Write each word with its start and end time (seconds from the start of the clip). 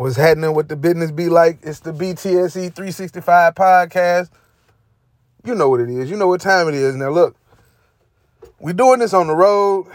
What's 0.00 0.16
happening 0.16 0.54
with 0.54 0.68
the 0.68 0.76
business 0.76 1.10
be 1.10 1.28
like? 1.28 1.58
It's 1.62 1.80
the 1.80 1.92
BTSE 1.92 2.74
365 2.74 3.54
podcast. 3.54 4.30
You 5.44 5.54
know 5.54 5.68
what 5.68 5.80
it 5.80 5.90
is. 5.90 6.08
You 6.08 6.16
know 6.16 6.26
what 6.26 6.40
time 6.40 6.68
it 6.68 6.74
is. 6.74 6.96
Now 6.96 7.10
look, 7.10 7.36
we 8.60 8.72
doing 8.72 9.00
this 9.00 9.12
on 9.12 9.26
the 9.26 9.34
road. 9.34 9.88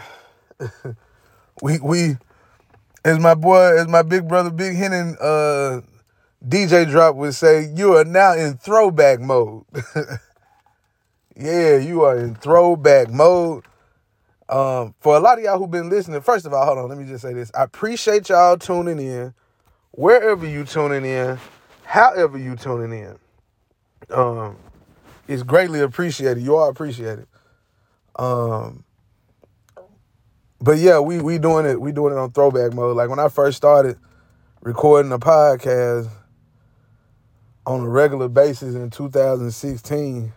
we 1.60 1.80
we 1.80 2.18
as 3.04 3.18
my 3.18 3.34
boy, 3.34 3.76
as 3.76 3.88
my 3.88 4.02
big 4.02 4.28
brother 4.28 4.50
Big 4.50 4.76
Hennon 4.76 5.16
uh 5.20 5.80
DJ 6.46 6.88
drop 6.88 7.16
would 7.16 7.34
say, 7.34 7.68
you 7.74 7.96
are 7.96 8.04
now 8.04 8.32
in 8.32 8.58
throwback 8.58 9.18
mode. 9.18 9.64
yeah, 11.36 11.78
you 11.78 12.02
are 12.02 12.16
in 12.16 12.36
throwback 12.36 13.10
mode. 13.10 13.64
Um, 14.48 14.94
for 15.00 15.16
a 15.16 15.18
lot 15.18 15.38
of 15.38 15.44
y'all 15.44 15.58
who've 15.58 15.68
been 15.68 15.90
listening, 15.90 16.20
first 16.20 16.46
of 16.46 16.52
all, 16.52 16.64
hold 16.64 16.78
on, 16.78 16.88
let 16.88 16.96
me 16.96 17.06
just 17.06 17.22
say 17.22 17.32
this. 17.32 17.50
I 17.56 17.64
appreciate 17.64 18.28
y'all 18.28 18.56
tuning 18.56 19.00
in, 19.00 19.34
wherever 19.96 20.46
you 20.46 20.64
tuning 20.64 21.04
in, 21.04 21.38
however 21.84 22.38
you 22.38 22.54
tuning 22.54 22.98
in. 22.98 23.16
Um, 24.14 24.56
it's 25.26 25.42
greatly 25.42 25.80
appreciated. 25.80 26.42
You 26.42 26.56
are 26.56 26.70
appreciated. 26.70 27.26
Um, 28.14 28.84
but 30.60 30.78
yeah, 30.78 31.00
we 31.00 31.20
we 31.20 31.38
doing 31.38 31.66
it. 31.66 31.80
We 31.80 31.92
doing 31.92 32.12
it 32.12 32.18
on 32.18 32.30
throwback 32.30 32.72
mode. 32.72 32.96
Like 32.96 33.08
when 33.10 33.18
I 33.18 33.28
first 33.28 33.56
started 33.56 33.98
recording 34.62 35.12
a 35.12 35.18
podcast 35.18 36.08
on 37.66 37.80
a 37.80 37.88
regular 37.88 38.28
basis 38.28 38.74
in 38.74 38.90
2016, 38.90 40.32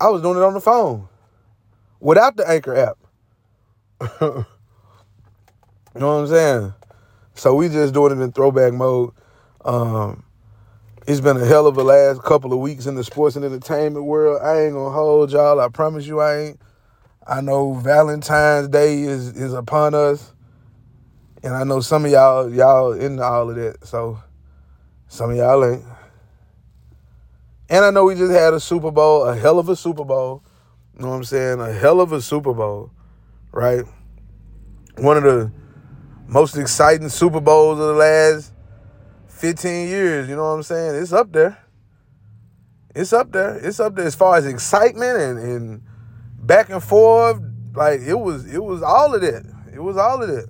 I 0.00 0.08
was 0.08 0.22
doing 0.22 0.38
it 0.38 0.42
on 0.42 0.54
the 0.54 0.60
phone 0.60 1.08
without 2.00 2.36
the 2.36 2.48
Anchor 2.48 2.74
app. 2.74 2.98
you 4.20 4.44
know 5.94 6.06
what 6.06 6.22
I'm 6.22 6.26
saying? 6.26 6.74
So 7.34 7.54
we 7.54 7.68
just 7.68 7.92
doing 7.94 8.18
it 8.18 8.22
in 8.22 8.32
throwback 8.32 8.72
mode. 8.72 9.12
Um, 9.64 10.24
it's 11.06 11.20
been 11.20 11.36
a 11.36 11.44
hell 11.44 11.66
of 11.66 11.76
a 11.76 11.82
last 11.82 12.22
couple 12.22 12.52
of 12.52 12.60
weeks 12.60 12.86
in 12.86 12.94
the 12.94 13.04
sports 13.04 13.36
and 13.36 13.44
entertainment 13.44 14.04
world. 14.04 14.40
I 14.42 14.62
ain't 14.62 14.74
gonna 14.74 14.94
hold 14.94 15.32
y'all. 15.32 15.60
I 15.60 15.68
promise 15.68 16.06
you 16.06 16.20
I 16.20 16.38
ain't. 16.38 16.60
I 17.26 17.40
know 17.40 17.74
Valentine's 17.74 18.68
Day 18.68 19.02
is 19.02 19.36
is 19.36 19.52
upon 19.52 19.94
us. 19.94 20.32
And 21.42 21.54
I 21.54 21.64
know 21.64 21.80
some 21.80 22.04
of 22.04 22.10
y'all 22.10 22.50
y'all 22.50 22.92
into 22.92 23.22
all 23.22 23.50
of 23.50 23.56
that. 23.56 23.86
So 23.86 24.18
some 25.08 25.30
of 25.30 25.36
y'all 25.36 25.64
ain't. 25.64 25.84
And 27.68 27.84
I 27.84 27.90
know 27.90 28.04
we 28.04 28.14
just 28.14 28.32
had 28.32 28.54
a 28.54 28.60
Super 28.60 28.90
Bowl, 28.90 29.24
a 29.24 29.36
hell 29.36 29.58
of 29.58 29.68
a 29.68 29.76
Super 29.76 30.04
Bowl. 30.04 30.42
You 30.96 31.02
know 31.02 31.10
what 31.10 31.16
I'm 31.16 31.24
saying? 31.24 31.60
A 31.60 31.72
hell 31.72 32.00
of 32.00 32.12
a 32.12 32.22
Super 32.22 32.54
Bowl, 32.54 32.92
right? 33.52 33.84
One 34.96 35.16
of 35.16 35.24
the 35.24 35.50
most 36.34 36.56
exciting 36.56 37.08
Super 37.08 37.40
Bowls 37.40 37.78
of 37.78 37.86
the 37.86 37.92
last 37.94 38.52
15 39.28 39.86
years. 39.86 40.28
You 40.28 40.34
know 40.34 40.42
what 40.42 40.56
I'm 40.56 40.62
saying? 40.64 41.00
It's 41.00 41.12
up 41.12 41.32
there. 41.32 41.56
It's 42.92 43.12
up 43.12 43.30
there. 43.30 43.56
It's 43.58 43.78
up 43.78 43.94
there 43.94 44.04
as 44.04 44.16
far 44.16 44.36
as 44.36 44.44
excitement 44.44 45.16
and, 45.16 45.38
and 45.38 45.82
back 46.40 46.70
and 46.70 46.82
forth. 46.82 47.40
Like 47.74 48.00
it 48.00 48.18
was, 48.18 48.52
it 48.52 48.62
was 48.62 48.82
all 48.82 49.14
of 49.14 49.20
that. 49.20 49.44
It 49.72 49.78
was 49.78 49.96
all 49.96 50.20
of 50.20 50.28
that. 50.28 50.48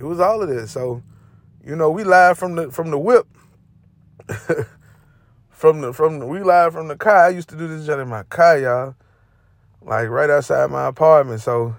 It 0.00 0.04
was 0.04 0.18
all 0.18 0.42
of 0.42 0.48
that. 0.48 0.66
So, 0.66 1.00
you 1.64 1.76
know, 1.76 1.90
we 1.90 2.02
live 2.02 2.36
from 2.36 2.56
the 2.56 2.70
from 2.72 2.90
the 2.90 2.98
whip. 2.98 3.28
from 5.48 5.80
the 5.80 5.92
from 5.92 6.18
the, 6.18 6.26
we 6.26 6.42
live 6.42 6.72
from 6.72 6.88
the 6.88 6.96
car. 6.96 7.26
I 7.26 7.28
used 7.28 7.48
to 7.50 7.56
do 7.56 7.68
this 7.68 7.86
shit 7.86 8.00
in 8.00 8.08
my 8.08 8.24
car, 8.24 8.58
y'all 8.58 8.94
like 9.82 10.08
right 10.08 10.30
outside 10.30 10.70
my 10.70 10.86
apartment. 10.86 11.40
So 11.40 11.76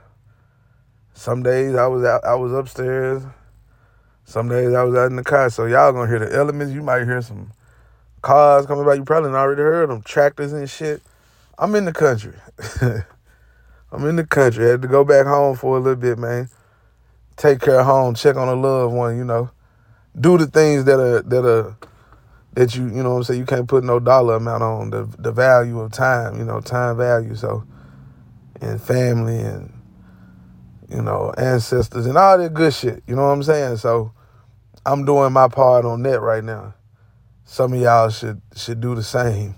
some 1.14 1.44
days 1.44 1.76
I 1.76 1.88
was 1.88 2.04
out, 2.04 2.24
I 2.24 2.36
was 2.36 2.54
upstairs. 2.54 3.24
Some 4.32 4.48
days 4.48 4.74
I 4.74 4.84
was 4.84 4.96
out 4.96 5.08
in 5.08 5.18
the 5.18 5.24
car. 5.24 5.50
So 5.50 5.66
y'all 5.66 5.92
gonna 5.92 6.08
hear 6.08 6.20
the 6.20 6.34
elements. 6.34 6.74
You 6.74 6.82
might 6.82 7.04
hear 7.04 7.22
some 7.22 7.52
cars 8.22 8.66
coming 8.66 8.86
by. 8.86 8.94
You 8.94 9.04
probably 9.04 9.32
already 9.32 9.62
heard 9.62 9.90
them 9.90 10.02
tractors 10.02 10.54
and 10.54 10.70
shit. 10.70 11.02
I'm 11.60 11.76
in 11.76 11.84
the 11.84 11.92
country. 11.92 12.36
I'm 13.92 14.08
in 14.08 14.16
the 14.16 14.26
country. 14.26 14.66
I 14.66 14.70
had 14.70 14.82
to 14.84 14.88
go 14.88 15.04
back 15.04 15.26
home 15.26 15.58
for 15.58 15.76
a 15.76 15.80
little 15.82 16.00
bit, 16.00 16.18
man. 16.18 16.50
Take 17.36 17.60
care 17.60 17.82
of 17.82 17.86
home, 17.86 18.16
check 18.16 18.38
on 18.38 18.48
a 18.48 18.56
loved 18.56 18.94
one, 18.94 19.18
you 19.18 19.26
know. 19.26 19.52
Do 20.18 20.38
the 20.38 20.48
things 20.48 20.86
that 20.86 21.00
are 21.00 21.22
that 21.24 21.46
are 21.46 21.76
that 22.54 22.76
you, 22.76 22.86
you 22.86 23.04
know 23.04 23.12
what 23.12 23.18
I'm 23.18 23.24
saying, 23.26 23.40
you 23.42 23.46
can't 23.46 23.68
put 23.68 23.84
no 23.84 24.00
dollar 24.00 24.36
amount 24.36 24.64
on 24.64 24.90
the 24.92 25.14
the 25.20 25.34
value 25.34 25.82
of 25.82 25.92
time, 25.92 26.38
you 26.38 26.46
know, 26.46 26.62
time 26.62 26.96
value. 26.96 27.36
So 27.36 27.66
and 28.62 28.82
family 28.82 29.40
and 29.40 29.74
you 30.90 31.02
know 31.02 31.34
ancestors 31.38 32.06
and 32.06 32.18
all 32.18 32.38
that 32.38 32.54
good 32.54 32.74
shit. 32.74 33.04
You 33.08 33.16
know 33.16 33.24
what 33.24 33.34
I'm 33.34 33.44
saying? 33.44 33.78
So 33.78 34.14
I'm 34.86 35.06
doing 35.06 35.34
my 35.34 35.48
part 35.48 35.86
on 35.86 36.04
that 36.04 36.22
right 36.22 36.44
now. 36.44 36.74
Some 37.46 37.74
of 37.74 37.80
y'all 37.80 38.10
should 38.10 38.42
should 38.56 38.82
do 38.82 38.96
the 38.96 39.04
same. 39.04 39.56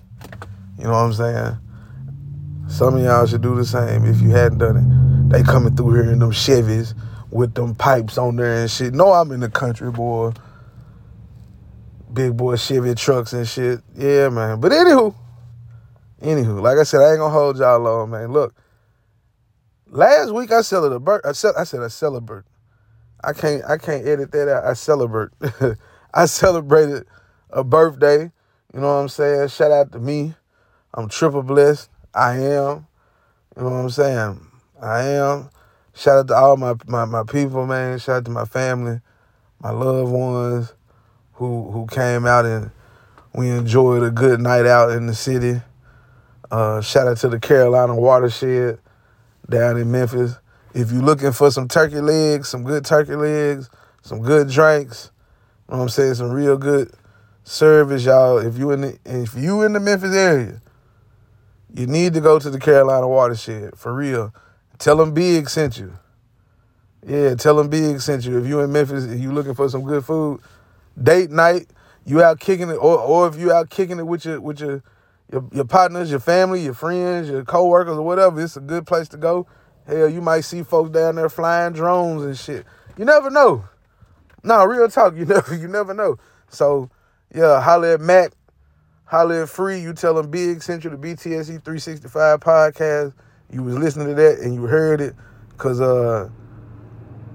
You 0.78 0.86
know 0.86 0.92
what 0.92 0.98
I'm 0.98 1.14
saying? 1.14 1.58
Some 2.68 2.96
of 2.96 3.04
y'all 3.04 3.26
should 3.28 3.42
do 3.42 3.56
the 3.56 3.66
same 3.66 4.06
if 4.06 4.22
you 4.22 4.30
hadn't 4.32 4.60
done 4.60 4.78
it. 4.78 5.32
They 5.32 5.44
coming 5.44 5.76
through 5.76 5.94
here 5.96 6.12
in 6.12 6.20
them 6.20 6.32
Chevys 6.32 6.94
with 7.32 7.54
them 7.56 7.76
pipes 7.76 8.18
on 8.18 8.36
there 8.36 8.62
and 8.62 8.72
shit. 8.72 8.94
No, 8.94 9.14
I'm 9.14 9.32
in 9.32 9.40
the 9.42 9.50
country, 9.50 9.92
boy. 9.92 10.32
Big 12.14 12.38
boy 12.38 12.56
Chevy 12.58 12.96
trucks 12.96 13.34
and 13.34 13.48
shit. 13.48 13.82
Yeah, 13.96 14.30
man. 14.30 14.60
But 14.60 14.72
anywho, 14.72 15.16
anywho, 16.22 16.62
like 16.62 16.78
I 16.78 16.84
said, 16.84 17.02
I 17.02 17.12
ain't 17.12 17.20
gonna 17.20 17.34
hold 17.34 17.58
y'all 17.58 17.80
long, 17.80 18.12
man. 18.12 18.32
Look, 18.32 18.56
Last 19.94 20.34
week 20.34 20.52
I 20.52 20.62
celebrated. 20.62 21.28
I, 21.28 21.34
ce- 21.34 21.56
I 21.58 21.64
said 21.66 21.82
I 21.84 21.88
celebrate. 21.88 22.46
I 23.24 23.34
can't. 23.34 23.64
I 23.66 23.78
can't 23.78 24.06
edit 24.08 24.32
that 24.32 24.50
out. 24.50 24.66
I 24.66 24.74
celebrate. 24.74 25.30
I 26.14 26.26
celebrated 26.26 27.06
a 27.50 27.64
birthday. 27.64 28.32
You 28.74 28.80
know 28.80 28.88
what 28.88 29.02
I'm 29.02 29.10
saying? 29.10 29.50
Shout 29.50 29.72
out 29.72 29.92
to 29.94 30.00
me. 30.00 30.34
I'm 30.94 31.08
triple 31.10 31.44
blessed. 31.44 31.90
I 32.14 32.34
am. 32.34 32.88
You 33.56 33.64
know 33.64 33.70
what 33.70 33.72
I'm 33.72 33.90
saying? 33.90 34.48
I 34.82 35.04
am. 35.04 35.50
Shout 35.94 36.20
out 36.20 36.28
to 36.30 36.36
all 36.36 36.58
my, 36.58 36.74
my, 36.88 37.06
my 37.06 37.24
people, 37.24 37.68
man. 37.68 38.00
Shout 38.00 38.18
out 38.18 38.26
to 38.26 38.32
my 38.32 38.46
family, 38.46 39.00
my 39.60 39.70
loved 39.70 40.12
ones 40.12 40.74
who 41.34 41.72
who 41.72 41.88
came 41.88 42.26
out 42.26 42.46
and 42.46 42.72
we 43.34 43.50
enjoyed 43.50 44.04
a 44.04 44.12
good 44.12 44.40
night 44.40 44.66
out 44.66 44.92
in 44.92 45.08
the 45.08 45.16
city. 45.16 45.62
Uh, 46.52 46.82
shout 46.82 47.08
out 47.08 47.18
to 47.18 47.30
the 47.30 47.40
Carolina 47.40 47.96
watershed 47.96 48.80
down 49.50 49.78
in 49.78 49.92
Memphis. 49.92 50.36
If 50.74 50.92
you're 50.92 51.04
looking 51.04 51.32
for 51.32 51.52
some 51.52 51.68
turkey 51.68 52.02
legs, 52.02 52.50
some 52.50 52.64
good 52.64 52.84
turkey 52.84 53.16
legs, 53.16 53.70
some 54.02 54.22
good 54.22 54.50
drinks, 54.50 55.12
you 55.68 55.74
know 55.74 55.78
what 55.78 55.84
I'm 55.84 55.90
saying, 55.90 56.16
some 56.16 56.32
real 56.32 56.58
good 56.58 56.92
service, 57.44 58.06
y'all. 58.06 58.40
If 58.40 58.58
you 58.58 58.72
in 58.72 58.82
the 58.82 59.00
if 59.06 59.36
you 59.36 59.62
in 59.62 59.74
the 59.74 59.80
Memphis 59.80 60.16
area, 60.16 60.62
you 61.74 61.86
need 61.86 62.14
to 62.16 62.22
go 62.22 62.40
to 62.40 62.50
the 62.50 62.60
Carolina 62.60 63.08
Watershed 63.08 63.78
for 63.78 63.94
real. 63.94 64.34
Tell 64.80 64.98
them 64.98 65.14
Big 65.14 65.50
sent 65.50 65.78
you. 65.78 65.94
Yeah, 67.06 67.36
tell 67.36 67.58
them 67.58 67.70
Big 67.70 68.02
sent 68.02 68.26
you. 68.26 68.40
If 68.40 68.48
you 68.48 68.62
in 68.62 68.72
Memphis, 68.72 69.06
if 69.06 69.20
you 69.20 69.32
looking 69.32 69.54
for 69.54 69.70
some 69.70 69.84
good 69.84 70.04
food, 70.04 70.42
date 71.02 71.30
night, 71.30 71.68
you 72.06 72.24
out 72.24 72.40
kicking 72.40 72.70
it, 72.70 72.76
or 72.76 72.98
or 72.98 73.28
if 73.28 73.38
you 73.38 73.52
out 73.52 73.70
kicking 73.70 74.00
it 74.00 74.08
with 74.08 74.26
your 74.26 74.42
with 74.42 74.60
your 74.60 74.82
your, 75.32 75.46
your 75.52 75.66
partners, 75.66 76.10
your 76.10 76.20
family, 76.20 76.64
your 76.64 76.74
friends, 76.74 77.30
your 77.30 77.44
coworkers, 77.44 77.98
or 77.98 78.04
whatever. 78.04 78.42
It's 78.42 78.58
a 78.58 78.62
good 78.62 78.86
place 78.86 79.08
to 79.10 79.18
go. 79.18 79.48
Hell, 79.88 80.10
you 80.10 80.22
might 80.22 80.42
see 80.42 80.64
folks 80.64 80.92
down 80.92 81.16
there 81.16 81.30
flying 81.30 81.74
drones 81.74 82.24
and 82.24 82.38
shit. 82.38 82.66
You 82.98 83.06
never 83.06 83.30
know. 83.30 83.66
No, 84.44 84.66
real 84.66 84.88
talk. 84.90 85.16
You 85.18 85.26
never, 85.26 85.56
you 85.56 85.68
never 85.68 85.94
know. 85.94 86.18
So, 86.50 86.90
yeah, 87.34 87.62
holler 87.62 87.96
at 87.96 88.02
Mac, 88.02 88.34
holler 89.06 89.44
at 89.44 89.50
Free. 89.50 89.82
You 89.82 89.94
tell 89.94 90.16
them 90.16 90.30
Big 90.30 90.48
you 90.48 90.90
the 90.90 90.98
BTSE 90.98 91.64
365 91.64 92.40
podcast. 92.40 93.14
You 93.52 93.64
was 93.64 93.78
listening 93.78 94.08
to 94.08 94.14
that 94.16 94.40
and 94.40 94.54
you 94.54 94.64
heard 94.64 95.02
it, 95.02 95.16
cause 95.58 95.80
uh, 95.80 96.30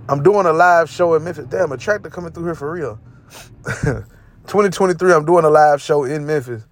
I'm 0.09 0.22
doing 0.22 0.47
a 0.47 0.53
live 0.53 0.91
show 0.91 1.15
in 1.15 1.24
Memphis. 1.24 1.47
Damn, 1.47 1.72
a 1.72 1.77
tractor 1.77 2.10
coming 2.10 2.33
through 2.33 2.44
here 2.44 2.54
for 2.54 2.72
real. 2.72 2.98
2023, 4.48 5.12
I'm 5.12 5.24
doing 5.24 5.44
a 5.44 5.51
live 5.51 5.83
show 5.83 6.04
in 6.04 6.27
Memphis 6.27 6.66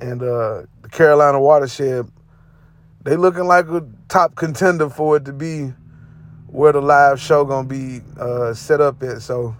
and 0.00 0.22
uh, 0.22 0.62
the 0.82 0.88
Carolina 0.90 1.40
Watershed, 1.40 2.10
they 3.02 3.16
looking 3.16 3.44
like 3.44 3.66
a 3.68 3.86
top 4.08 4.34
contender 4.34 4.90
for 4.90 5.16
it 5.16 5.24
to 5.24 5.32
be 5.32 5.72
where 6.46 6.72
the 6.72 6.80
live 6.80 7.20
show 7.20 7.44
gonna 7.44 7.66
be 7.66 8.00
uh, 8.18 8.52
set 8.54 8.80
up 8.80 9.02
at. 9.02 9.22
So, 9.22 9.56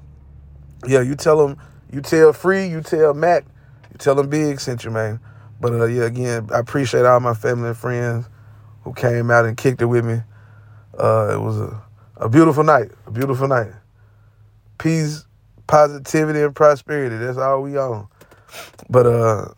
yeah, 0.87 1.01
you 1.01 1.15
tell 1.15 1.47
them, 1.47 1.57
you 1.93 2.01
tell 2.01 2.33
Free, 2.33 2.67
you 2.67 2.81
tell 2.81 3.15
Mac, 3.15 3.45
you 3.91 3.99
tell 3.99 4.15
them 4.15 4.29
Big 4.29 4.61
sent 4.61 4.85
you, 4.85 4.91
man. 4.91 5.21
But 5.61 5.73
uh, 5.73 5.85
yeah, 5.87 6.05
again, 6.05 6.49
I 6.53 6.59
appreciate 6.59 7.05
all 7.05 7.21
my 7.21 7.35
family 7.35 7.69
and 7.69 7.77
friends 7.77 8.27
who 8.83 8.93
came 8.93 9.31
out 9.31 9.45
and 9.45 9.57
kicked 9.57 9.83
it 9.83 9.87
with 9.87 10.05
me. 10.05 10.23
Uh, 10.99 11.35
it 11.35 11.41
was 11.41 11.61
a, 11.61 11.83
a 12.17 12.29
beautiful 12.29 12.65
night, 12.65 12.91
a 13.07 13.11
beautiful 13.11 13.47
night. 13.47 13.73
Peace, 14.79 15.27
positivity, 15.67 16.41
and 16.41 16.55
prosperity. 16.55 17.17
That's 17.17 17.39
all 17.39 17.63
we 17.63 17.77
on. 17.77 18.09
But 18.89 19.07
uh, 19.07 19.49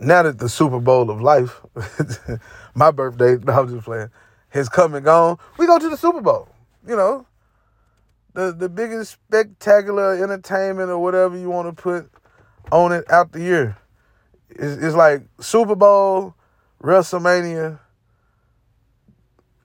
now 0.00 0.22
that 0.22 0.38
the 0.38 0.48
Super 0.48 0.80
Bowl 0.80 1.10
of 1.10 1.20
life, 1.20 1.60
my 2.74 2.90
birthday, 2.90 3.36
no, 3.44 3.52
I'm 3.52 3.68
just 3.68 3.84
playing, 3.84 4.10
has 4.50 4.68
come 4.68 4.94
and 4.94 5.04
gone, 5.04 5.38
we 5.58 5.66
go 5.66 5.78
to 5.78 5.88
the 5.88 5.96
Super 5.96 6.20
Bowl. 6.20 6.48
You 6.86 6.96
know, 6.96 7.26
the 8.34 8.52
the 8.52 8.68
biggest 8.68 9.12
spectacular 9.12 10.22
entertainment 10.22 10.90
or 10.90 10.98
whatever 10.98 11.36
you 11.38 11.48
want 11.48 11.74
to 11.74 11.82
put 11.82 12.10
on 12.70 12.92
it 12.92 13.10
out 13.10 13.32
the 13.32 13.40
year. 13.40 13.76
It's, 14.50 14.82
it's 14.82 14.94
like 14.94 15.22
Super 15.40 15.74
Bowl, 15.74 16.34
WrestleMania. 16.82 17.78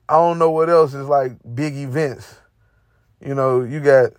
I 0.08 0.14
don't 0.14 0.40
know 0.40 0.50
what 0.50 0.70
else 0.70 0.94
is 0.94 1.08
like 1.08 1.34
big 1.54 1.76
events. 1.76 2.38
You 3.24 3.36
know, 3.36 3.62
you 3.62 3.80
got 3.82 4.14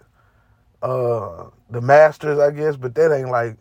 uh 0.82 1.48
the 1.70 1.80
Masters, 1.80 2.38
I 2.38 2.50
guess, 2.50 2.76
but 2.76 2.94
that 2.96 3.16
ain't 3.16 3.30
like 3.30 3.56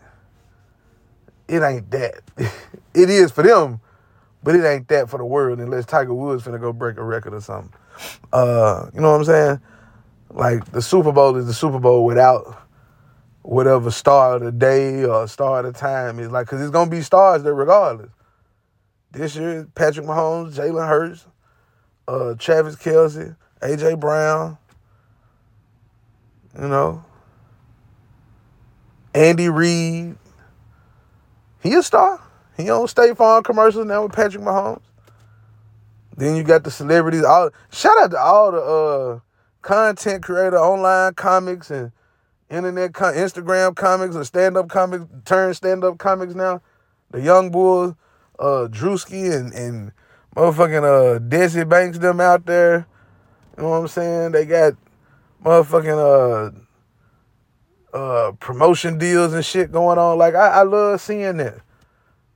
it 1.49 1.63
ain't 1.63 1.89
that. 1.91 2.21
it 2.93 3.09
is 3.09 3.31
for 3.31 3.43
them, 3.43 3.81
but 4.43 4.55
it 4.55 4.63
ain't 4.63 4.87
that 4.89 5.09
for 5.09 5.17
the 5.17 5.25
world 5.25 5.59
unless 5.59 5.85
Tiger 5.85 6.13
Woods 6.13 6.43
finna 6.43 6.59
go 6.59 6.71
break 6.71 6.97
a 6.97 7.03
record 7.03 7.33
or 7.33 7.41
something. 7.41 7.73
Uh, 8.31 8.89
you 8.93 9.01
know 9.01 9.11
what 9.11 9.17
I'm 9.17 9.25
saying? 9.25 9.61
Like 10.29 10.71
the 10.71 10.81
Super 10.81 11.11
Bowl 11.11 11.35
is 11.35 11.47
the 11.47 11.53
Super 11.53 11.79
Bowl 11.79 12.05
without 12.05 12.67
whatever 13.41 13.89
star 13.89 14.35
of 14.35 14.43
the 14.43 14.51
day 14.51 15.03
or 15.03 15.27
star 15.27 15.65
of 15.65 15.73
the 15.73 15.77
time 15.77 16.19
is 16.19 16.29
like, 16.29 16.47
cause 16.47 16.61
it's 16.61 16.71
gonna 16.71 16.91
be 16.91 17.01
stars 17.01 17.43
there 17.43 17.55
regardless. 17.55 18.11
This 19.11 19.35
year, 19.35 19.67
Patrick 19.73 20.05
Mahomes, 20.05 20.53
Jalen 20.53 20.87
Hurts, 20.87 21.25
uh, 22.07 22.35
Travis 22.35 22.75
Kelce, 22.75 23.35
AJ 23.61 23.99
Brown, 23.99 24.57
you 26.59 26.67
know, 26.67 27.03
Andy 29.15 29.49
Reid. 29.49 30.15
He 31.61 31.73
a 31.73 31.83
star. 31.83 32.21
He 32.57 32.69
on 32.69 32.87
State 32.87 33.17
Farm 33.17 33.43
commercials 33.43 33.85
now 33.85 34.03
with 34.03 34.13
Patrick 34.13 34.43
Mahomes. 34.43 34.81
Then 36.15 36.35
you 36.35 36.43
got 36.43 36.63
the 36.63 36.71
celebrities. 36.71 37.23
All 37.23 37.49
shout 37.71 38.01
out 38.01 38.11
to 38.11 38.19
all 38.19 38.51
the 38.51 38.61
uh, 38.61 39.19
content 39.61 40.23
creator, 40.23 40.57
online 40.57 41.13
comics 41.13 41.71
and 41.71 41.91
internet 42.49 42.93
com- 42.93 43.13
Instagram 43.13 43.75
comics 43.75 44.15
or 44.15 44.25
stand 44.25 44.57
up 44.57 44.67
comics, 44.67 45.05
turn 45.23 45.53
stand 45.53 45.83
up 45.83 45.97
comics 45.97 46.33
now. 46.33 46.61
The 47.11 47.21
young 47.21 47.51
bulls, 47.51 47.95
uh, 48.37 48.67
Drewski 48.69 49.33
and 49.33 49.53
and 49.53 49.91
motherfucking 50.35 50.83
uh 50.83 51.19
Desi 51.19 51.67
Banks 51.67 51.97
them 51.97 52.19
out 52.19 52.45
there. 52.45 52.87
You 53.57 53.63
know 53.63 53.69
what 53.69 53.77
I'm 53.77 53.87
saying? 53.87 54.31
They 54.33 54.45
got 54.45 54.73
motherfucking 55.43 56.51
uh 56.51 56.59
uh 57.93 58.31
promotion 58.39 58.97
deals 58.97 59.33
and 59.33 59.45
shit 59.45 59.71
going 59.71 59.97
on. 59.97 60.17
Like 60.17 60.35
I, 60.35 60.47
I 60.47 60.61
love 60.63 61.01
seeing 61.01 61.37
that. 61.37 61.59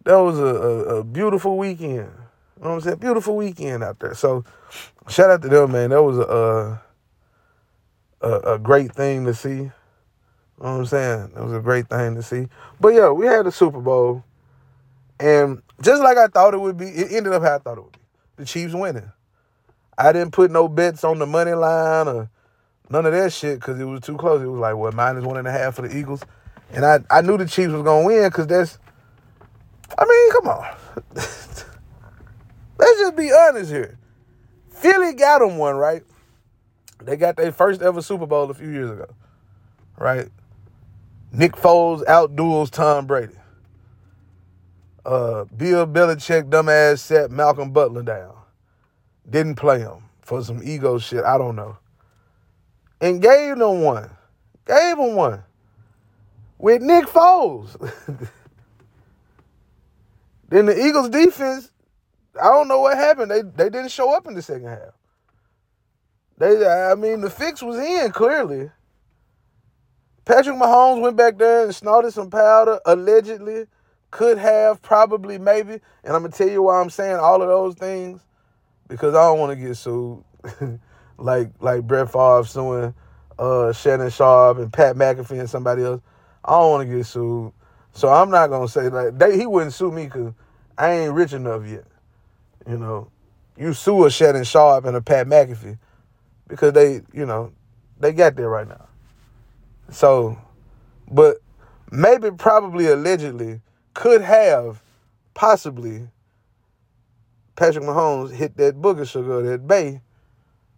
That 0.05 0.17
was 0.17 0.39
a, 0.39 0.44
a, 0.44 0.79
a 0.97 1.03
beautiful 1.03 1.57
weekend. 1.57 2.11
You 2.57 2.63
know 2.63 2.69
what 2.69 2.71
I'm 2.71 2.81
saying? 2.81 2.97
Beautiful 2.97 3.35
weekend 3.35 3.83
out 3.83 4.00
there. 4.00 4.13
So 4.13 4.44
shout 5.07 5.29
out 5.29 5.41
to 5.44 5.50
them, 5.50 5.71
man. 5.71 5.91
That 5.91 6.03
was 6.03 6.17
a 6.17 6.81
a, 8.21 8.53
a 8.53 8.59
great 8.59 8.94
thing 8.94 9.25
to 9.25 9.33
see. 9.33 9.50
You 9.50 9.71
know 10.61 10.71
what 10.77 10.79
I'm 10.79 10.85
saying? 10.85 11.31
It 11.35 11.44
was 11.44 11.53
a 11.53 11.59
great 11.59 11.89
thing 11.89 12.15
to 12.15 12.23
see. 12.23 12.47
But 12.79 12.89
yeah, 12.89 13.09
we 13.09 13.25
had 13.25 13.45
the 13.45 13.51
Super 13.51 13.81
Bowl. 13.81 14.23
And 15.19 15.61
just 15.81 16.01
like 16.01 16.17
I 16.17 16.27
thought 16.27 16.53
it 16.53 16.61
would 16.61 16.77
be, 16.77 16.85
it 16.88 17.11
ended 17.11 17.33
up 17.33 17.41
how 17.44 17.55
I 17.55 17.57
thought 17.59 17.77
it 17.77 17.83
would 17.83 17.94
be. 17.94 18.00
The 18.38 18.45
Chiefs 18.45 18.73
winning. 18.73 19.11
I 19.97 20.11
didn't 20.11 20.31
put 20.31 20.51
no 20.51 20.67
bets 20.67 21.03
on 21.03 21.19
the 21.19 21.25
money 21.25 21.53
line 21.53 22.07
or 22.07 22.29
none 22.89 23.06
of 23.06 23.13
that 23.13 23.33
shit 23.33 23.59
because 23.59 23.80
it 23.80 23.85
was 23.85 24.01
too 24.01 24.18
close. 24.18 24.41
It 24.41 24.47
was 24.47 24.59
like, 24.59 24.75
what, 24.75 24.94
minus 24.94 25.24
one 25.24 25.38
and 25.38 25.47
a 25.47 25.51
half 25.51 25.75
for 25.75 25.88
the 25.88 25.97
Eagles. 25.97 26.21
And 26.71 26.85
I, 26.85 27.00
I 27.09 27.21
knew 27.21 27.38
the 27.38 27.45
Chiefs 27.45 27.71
was 27.71 27.83
going 27.83 28.03
to 28.03 28.07
win 28.07 28.30
because 28.30 28.47
that's, 28.47 28.80
I 29.97 30.06
mean, 30.06 30.31
come 30.31 30.47
on. 30.47 30.75
Let's 32.77 33.00
just 33.00 33.15
be 33.15 33.31
honest 33.31 33.71
here. 33.71 33.97
Philly 34.69 35.13
got 35.13 35.39
them 35.39 35.57
one, 35.57 35.75
right? 35.75 36.03
They 37.03 37.15
got 37.15 37.35
their 37.35 37.51
first 37.51 37.81
ever 37.81 38.01
Super 38.01 38.25
Bowl 38.25 38.50
a 38.50 38.53
few 38.53 38.69
years 38.69 38.89
ago, 38.89 39.07
right? 39.97 40.29
Nick 41.31 41.53
Foles 41.53 42.03
outduels 42.06 42.69
Tom 42.69 43.06
Brady. 43.06 43.33
Uh, 45.06 45.45
Bill 45.45 45.86
Belichick, 45.86 46.50
dumbass, 46.50 47.00
set 47.00 47.29
Malcolm 47.29 47.71
Butler 47.71 48.03
down. 48.03 48.36
Didn't 49.29 49.56
play 49.56 49.79
him 49.79 50.03
for 50.21 50.41
some 50.44 50.62
ego 50.63 50.97
shit. 50.97 51.24
I 51.24 51.38
don't 51.38 51.56
know. 51.56 51.77
And 53.03 53.21
gave 53.21 53.57
them 53.57 53.81
one. 53.81 54.09
Gave 54.65 54.95
them 54.95 55.15
one. 55.15 55.44
With 56.57 56.81
Nick 56.81 57.03
Foles. 57.05 57.75
then 60.47 60.67
the 60.67 60.88
Eagles 60.88 61.09
defense, 61.09 61.69
I 62.41 62.45
don't 62.45 62.69
know 62.69 62.79
what 62.79 62.95
happened. 62.95 63.29
They 63.29 63.41
they 63.41 63.69
didn't 63.69 63.91
show 63.91 64.15
up 64.15 64.25
in 64.25 64.35
the 64.35 64.41
second 64.41 64.69
half. 64.69 64.94
They 66.38 66.65
I 66.65 66.95
mean 66.95 67.19
the 67.19 67.29
fix 67.29 67.61
was 67.61 67.77
in 67.77 68.09
clearly. 68.13 68.71
Patrick 70.23 70.55
Mahomes 70.55 71.01
went 71.01 71.17
back 71.17 71.38
there 71.38 71.65
and 71.65 71.75
snorted 71.75 72.13
some 72.13 72.29
powder, 72.29 72.79
allegedly. 72.85 73.65
Could 74.11 74.38
have, 74.38 74.81
probably, 74.81 75.38
maybe. 75.38 75.73
And 76.05 76.15
I'm 76.15 76.21
gonna 76.21 76.29
tell 76.29 76.47
you 76.47 76.61
why 76.61 76.79
I'm 76.79 76.89
saying 76.89 77.17
all 77.17 77.41
of 77.41 77.50
those 77.50 77.75
things. 77.75 78.21
Because 78.88 79.13
I 79.13 79.23
don't 79.23 79.39
want 79.39 79.51
to 79.51 79.67
get 79.67 79.75
sued. 79.75 80.23
like 81.18 81.50
like 81.60 81.83
Brett 81.83 82.12
Favre 82.12 82.44
suing 82.45 82.94
uh, 83.39 83.71
Shannon 83.74 84.10
Sharpe 84.10 84.57
and 84.57 84.71
Pat 84.71 84.95
McAfee 84.95 85.39
and 85.39 85.50
somebody 85.50 85.83
else. 85.83 86.01
I 86.45 86.51
don't 86.51 86.71
want 86.71 86.89
to 86.89 86.95
get 86.98 87.06
sued. 87.06 87.51
So 87.94 88.10
I'm 88.10 88.30
not 88.30 88.48
gonna 88.48 88.68
say 88.68 88.89
like 88.89 89.18
they 89.18 89.38
he 89.38 89.45
wouldn't 89.45 89.74
sue 89.74 89.92
me 89.92 90.06
because 90.06 90.33
I 90.77 90.92
ain't 90.92 91.13
rich 91.13 91.33
enough 91.33 91.65
yet. 91.65 91.86
You 92.68 92.77
know. 92.77 93.10
You 93.57 93.74
sue 93.74 94.06
a 94.06 94.12
Shannon 94.12 94.44
Sharpe 94.44 94.86
and 94.86 94.95
a 94.95 95.01
Pat 95.01 95.27
McAfee 95.27 95.77
because 96.48 96.74
they, 96.74 97.01
you 97.13 97.25
know, 97.25 97.51
they 98.00 98.12
got 98.12 98.36
there 98.36 98.50
right 98.50 98.68
now. 98.68 98.88
So, 99.89 100.39
but 101.12 101.38
maybe, 101.92 102.31
probably, 102.31 102.88
allegedly, 102.88 103.62
could 103.94 104.21
have 104.21 104.81
possibly 105.36 106.07
Patrick 107.56 107.83
Mahomes 107.83 108.31
hit 108.31 108.57
that 108.57 108.81
booger 108.81 109.07
sugar, 109.07 109.44
that 109.44 109.68
bay, 109.68 110.01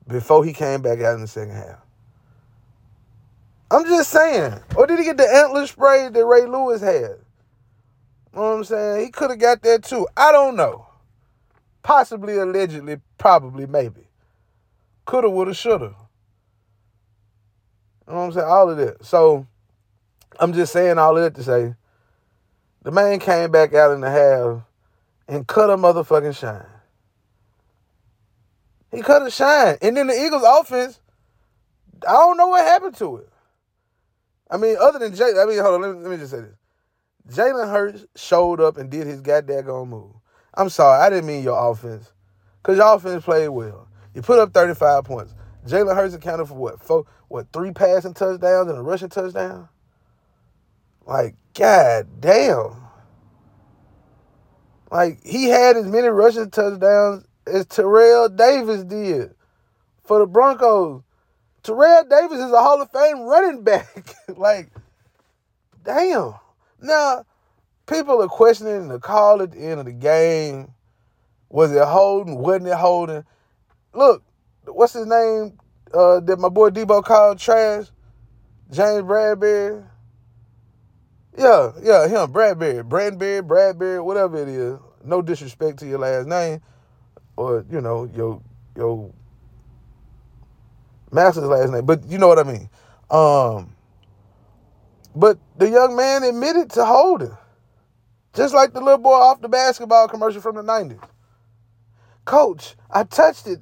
before 0.08 0.46
he 0.46 0.54
came 0.54 0.82
back 0.82 1.00
out 1.00 1.16
in 1.16 1.22
the 1.22 1.28
second 1.28 1.56
half. 1.56 1.80
I'm 3.72 3.86
just 3.86 4.12
saying. 4.12 4.60
Or 4.76 4.86
did 4.88 5.00
he 5.00 5.06
get 5.06 5.18
the 5.18 5.28
antler 5.28 5.66
spray 5.68 6.10
that 6.10 6.26
Ray 6.26 6.46
Lewis 6.46 6.82
had? 6.82 7.02
You 7.02 8.42
know 8.42 8.42
what 8.42 8.58
I'm 8.58 8.64
saying? 8.64 9.06
He 9.06 9.12
could 9.12 9.32
have 9.32 9.40
got 9.40 9.62
that 9.64 9.84
too. 9.84 10.08
I 10.16 10.32
don't 10.32 10.56
know. 10.56 10.88
Possibly, 11.84 12.38
allegedly, 12.38 13.00
probably, 13.18 13.66
maybe. 13.66 14.08
Coulda, 15.06 15.30
woulda, 15.30 15.54
shoulda. 15.54 15.96
You 18.08 18.14
know 18.14 18.20
what 18.20 18.26
I'm 18.26 18.32
saying? 18.34 18.48
All 18.48 18.70
of 18.70 18.78
that. 18.78 19.06
So 19.06 19.48
I'm 20.40 20.54
just 20.54 20.74
saying 20.74 20.98
all 20.98 21.18
of 21.18 21.24
that 21.24 21.36
to 21.36 21.44
say 21.44 21.76
the 22.84 22.92
man 22.92 23.20
came 23.20 23.52
back 23.52 23.74
out 23.74 23.94
in 23.94 24.02
the 24.02 24.10
half 24.10 24.64
and 25.28 25.48
cut 25.48 25.70
a 25.70 25.78
motherfucking 25.78 26.38
shine. 26.38 26.66
He 28.96 29.02
a 29.02 29.32
shine. 29.32 29.78
And 29.82 29.98
then 29.98 30.08
the 30.08 30.26
Eagles 30.26 30.44
offense, 30.46 31.00
I 32.08 32.14
don't 32.14 32.38
know 32.38 32.48
what 32.48 32.66
happened 32.66 32.96
to 32.98 33.18
it. 33.18 33.30
I 34.50 34.58
mean, 34.58 34.78
other 34.80 35.00
than 35.00 35.16
Jay, 35.16 35.32
I 35.38 35.46
mean, 35.46 35.60
hold 35.60 35.76
on, 35.76 35.82
let 35.82 35.96
me, 35.96 36.02
let 36.02 36.12
me 36.12 36.18
just 36.18 36.32
say 36.32 36.42
this. 36.42 36.56
Jalen 37.36 37.70
Hurts 37.70 38.06
showed 38.16 38.62
up 38.62 38.78
and 38.78 38.90
did 38.90 39.08
his 39.08 39.22
goddamn 39.22 39.66
move. 39.90 40.12
I'm 40.54 40.70
sorry, 40.70 41.02
I 41.02 41.10
didn't 41.10 41.26
mean 41.26 41.44
your 41.44 41.72
offense. 41.72 42.12
Because 42.62 42.78
your 42.78 42.96
offense 42.96 43.24
played 43.24 43.50
well. 43.50 43.88
You 44.14 44.22
put 44.22 44.40
up 44.40 44.54
35 44.54 45.04
points. 45.04 45.34
Jalen 45.68 45.96
Hurts 45.96 46.14
accounted 46.14 46.48
for 46.48 46.54
what? 46.54 46.82
Four, 46.82 47.06
what, 47.28 47.48
three 47.52 47.72
passing 47.72 48.14
touchdowns 48.14 48.70
and 48.70 48.78
a 48.78 48.82
rushing 48.82 49.10
touchdown? 49.10 49.68
Like, 51.06 51.36
god 51.54 52.08
damn. 52.20 52.76
Like, 54.92 55.24
he 55.24 55.46
had 55.46 55.76
as 55.76 55.88
many 55.88 56.08
rushing 56.08 56.52
touchdowns 56.52 57.25
as 57.48 57.66
Terrell 57.68 58.30
Davis 58.30 58.84
did 58.84 59.34
for 60.04 60.20
the 60.20 60.28
Broncos. 60.28 61.02
Terrell 61.64 62.04
Davis 62.10 62.40
is 62.40 62.52
a 62.52 62.62
Hall 62.62 62.82
of 62.82 62.92
Fame 62.92 63.22
running 63.22 63.64
back. 63.64 64.16
like, 64.38 64.70
damn. 65.84 66.36
Now, 66.82 67.26
people 67.88 68.22
are 68.22 68.28
questioning 68.28 68.88
the 68.88 69.00
call 69.00 69.42
at 69.42 69.52
the 69.52 69.60
end 69.60 69.80
of 69.80 69.86
the 69.86 69.94
game. 69.94 70.72
Was 71.50 71.72
it 71.72 71.84
holding? 71.84 72.38
Wasn't 72.38 72.68
it 72.68 72.76
holding? 72.76 73.24
Look, 73.94 74.24
what's 74.66 74.94
his 74.94 75.08
name 75.08 75.58
uh, 75.94 76.20
that 76.22 76.38
my 76.40 76.50
boy 76.50 76.70
Debo 76.70 77.04
called 77.04 77.40
trash? 77.40 77.86
James 78.72 79.04
Bradberry. 79.04 79.86
Yeah, 81.38 81.72
yeah, 81.82 82.08
him, 82.08 82.32
Bradberry, 82.32 82.82
Bradberry, 82.88 83.46
Bradberry, 83.46 84.04
whatever 84.04 84.38
it 84.38 84.48
is. 84.48 84.80
No 85.04 85.22
disrespect 85.22 85.80
to 85.80 85.88
your 85.88 86.00
last 86.00 86.28
name, 86.28 86.62
or 87.38 87.66
you 87.72 87.82
know 87.82 88.10
your 88.16 88.42
your 88.76 89.12
master's 91.12 91.44
last 91.44 91.72
name, 91.72 91.86
but 91.86 92.04
you 92.08 92.18
know 92.18 92.28
what 92.28 92.40
I 92.40 92.44
mean. 92.44 92.70
Um, 93.10 93.76
but 95.16 95.38
the 95.58 95.70
young 95.70 95.96
man 95.96 96.24
admitted 96.24 96.70
to 96.72 96.86
holding, 96.86 97.36
just 98.34 98.54
like 98.54 98.74
the 98.74 98.82
little 98.82 98.98
boy 98.98 99.14
off 99.14 99.42
the 99.42 99.50
basketball 99.50 100.08
commercial 100.08 100.42
from 100.42 100.56
the 100.56 100.64
'90s. 100.64 101.02
Coach, 102.26 102.76
I 102.90 103.04
touched 103.04 103.48
it. 103.48 103.60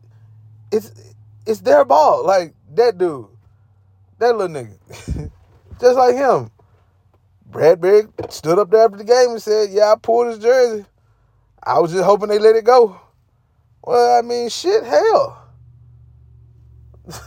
It's 0.71 0.91
it's 1.45 1.61
their 1.61 1.85
ball, 1.85 2.25
like 2.25 2.53
that 2.75 2.97
dude. 2.97 3.27
That 4.19 4.37
little 4.37 4.55
nigga. 4.55 5.31
Just 5.81 5.97
like 5.97 6.15
him. 6.15 6.49
Bradberry 7.51 8.07
stood 8.31 8.57
up 8.57 8.71
there 8.71 8.85
after 8.85 8.97
the 8.97 9.03
game 9.03 9.31
and 9.31 9.41
said, 9.41 9.69
Yeah, 9.71 9.91
I 9.91 9.95
pulled 10.01 10.27
his 10.27 10.39
jersey. 10.39 10.85
I 11.61 11.79
was 11.79 11.91
just 11.91 12.03
hoping 12.03 12.29
they 12.29 12.39
let 12.39 12.55
it 12.55 12.65
go. 12.65 12.99
Well, 13.83 14.17
I 14.17 14.21
mean, 14.21 14.47
shit, 14.47 14.83
hell. 14.85 15.45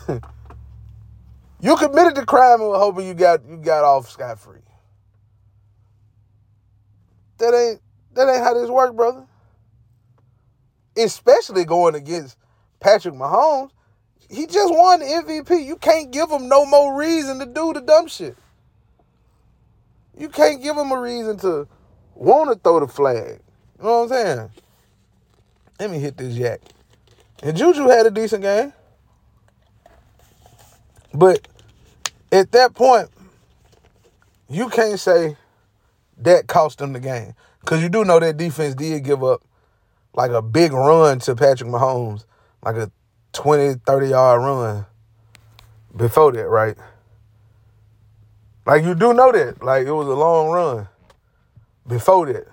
you 1.60 1.76
committed 1.76 2.14
the 2.14 2.24
crime 2.24 2.62
and 2.62 2.70
were 2.70 2.78
hoping 2.78 3.06
you 3.06 3.12
got 3.12 3.46
you 3.46 3.58
got 3.58 3.84
off 3.84 4.08
scot 4.10 4.38
free. 4.40 4.60
That 7.38 7.52
ain't 7.52 7.82
that 8.14 8.28
ain't 8.28 8.42
how 8.42 8.54
this 8.54 8.70
work, 8.70 8.96
brother. 8.96 9.26
Especially 10.96 11.66
going 11.66 11.94
against 11.94 12.38
Patrick 12.80 13.14
Mahomes. 13.14 13.70
He 14.30 14.46
just 14.46 14.72
won 14.72 15.00
the 15.00 15.06
MVP. 15.06 15.62
You 15.64 15.76
can't 15.76 16.10
give 16.10 16.30
him 16.30 16.48
no 16.48 16.64
more 16.64 16.98
reason 16.98 17.38
to 17.38 17.46
do 17.46 17.74
the 17.74 17.82
dumb 17.82 18.08
shit. 18.08 18.34
You 20.18 20.30
can't 20.30 20.62
give 20.62 20.74
him 20.74 20.90
a 20.90 20.98
reason 20.98 21.36
to 21.40 21.68
want 22.14 22.50
to 22.50 22.58
throw 22.58 22.80
the 22.80 22.88
flag. 22.88 23.40
You 23.78 23.84
know 23.84 24.04
what 24.04 24.04
I'm 24.04 24.08
saying? 24.08 24.50
Let 25.78 25.90
me 25.90 25.98
hit 25.98 26.16
this 26.16 26.34
yak. 26.34 26.60
And 27.42 27.56
Juju 27.56 27.88
had 27.88 28.06
a 28.06 28.10
decent 28.10 28.42
game. 28.42 28.72
But 31.12 31.46
at 32.32 32.52
that 32.52 32.74
point, 32.74 33.08
you 34.48 34.68
can't 34.68 34.98
say 34.98 35.36
that 36.18 36.46
cost 36.46 36.78
them 36.78 36.92
the 36.92 37.00
game. 37.00 37.34
Because 37.60 37.82
you 37.82 37.88
do 37.88 38.04
know 38.04 38.20
that 38.20 38.36
defense 38.36 38.74
did 38.74 39.04
give 39.04 39.24
up 39.24 39.42
like 40.14 40.30
a 40.30 40.40
big 40.40 40.72
run 40.72 41.18
to 41.20 41.34
Patrick 41.34 41.68
Mahomes, 41.68 42.24
like 42.62 42.76
a 42.76 42.90
20, 43.32 43.74
30 43.86 44.08
yard 44.08 44.40
run 44.40 44.86
before 45.94 46.32
that, 46.32 46.48
right? 46.48 46.76
Like 48.64 48.84
you 48.84 48.94
do 48.94 49.12
know 49.12 49.30
that. 49.32 49.62
Like 49.62 49.86
it 49.86 49.92
was 49.92 50.08
a 50.08 50.14
long 50.14 50.48
run 50.50 50.88
before 51.86 52.26
that. 52.32 52.46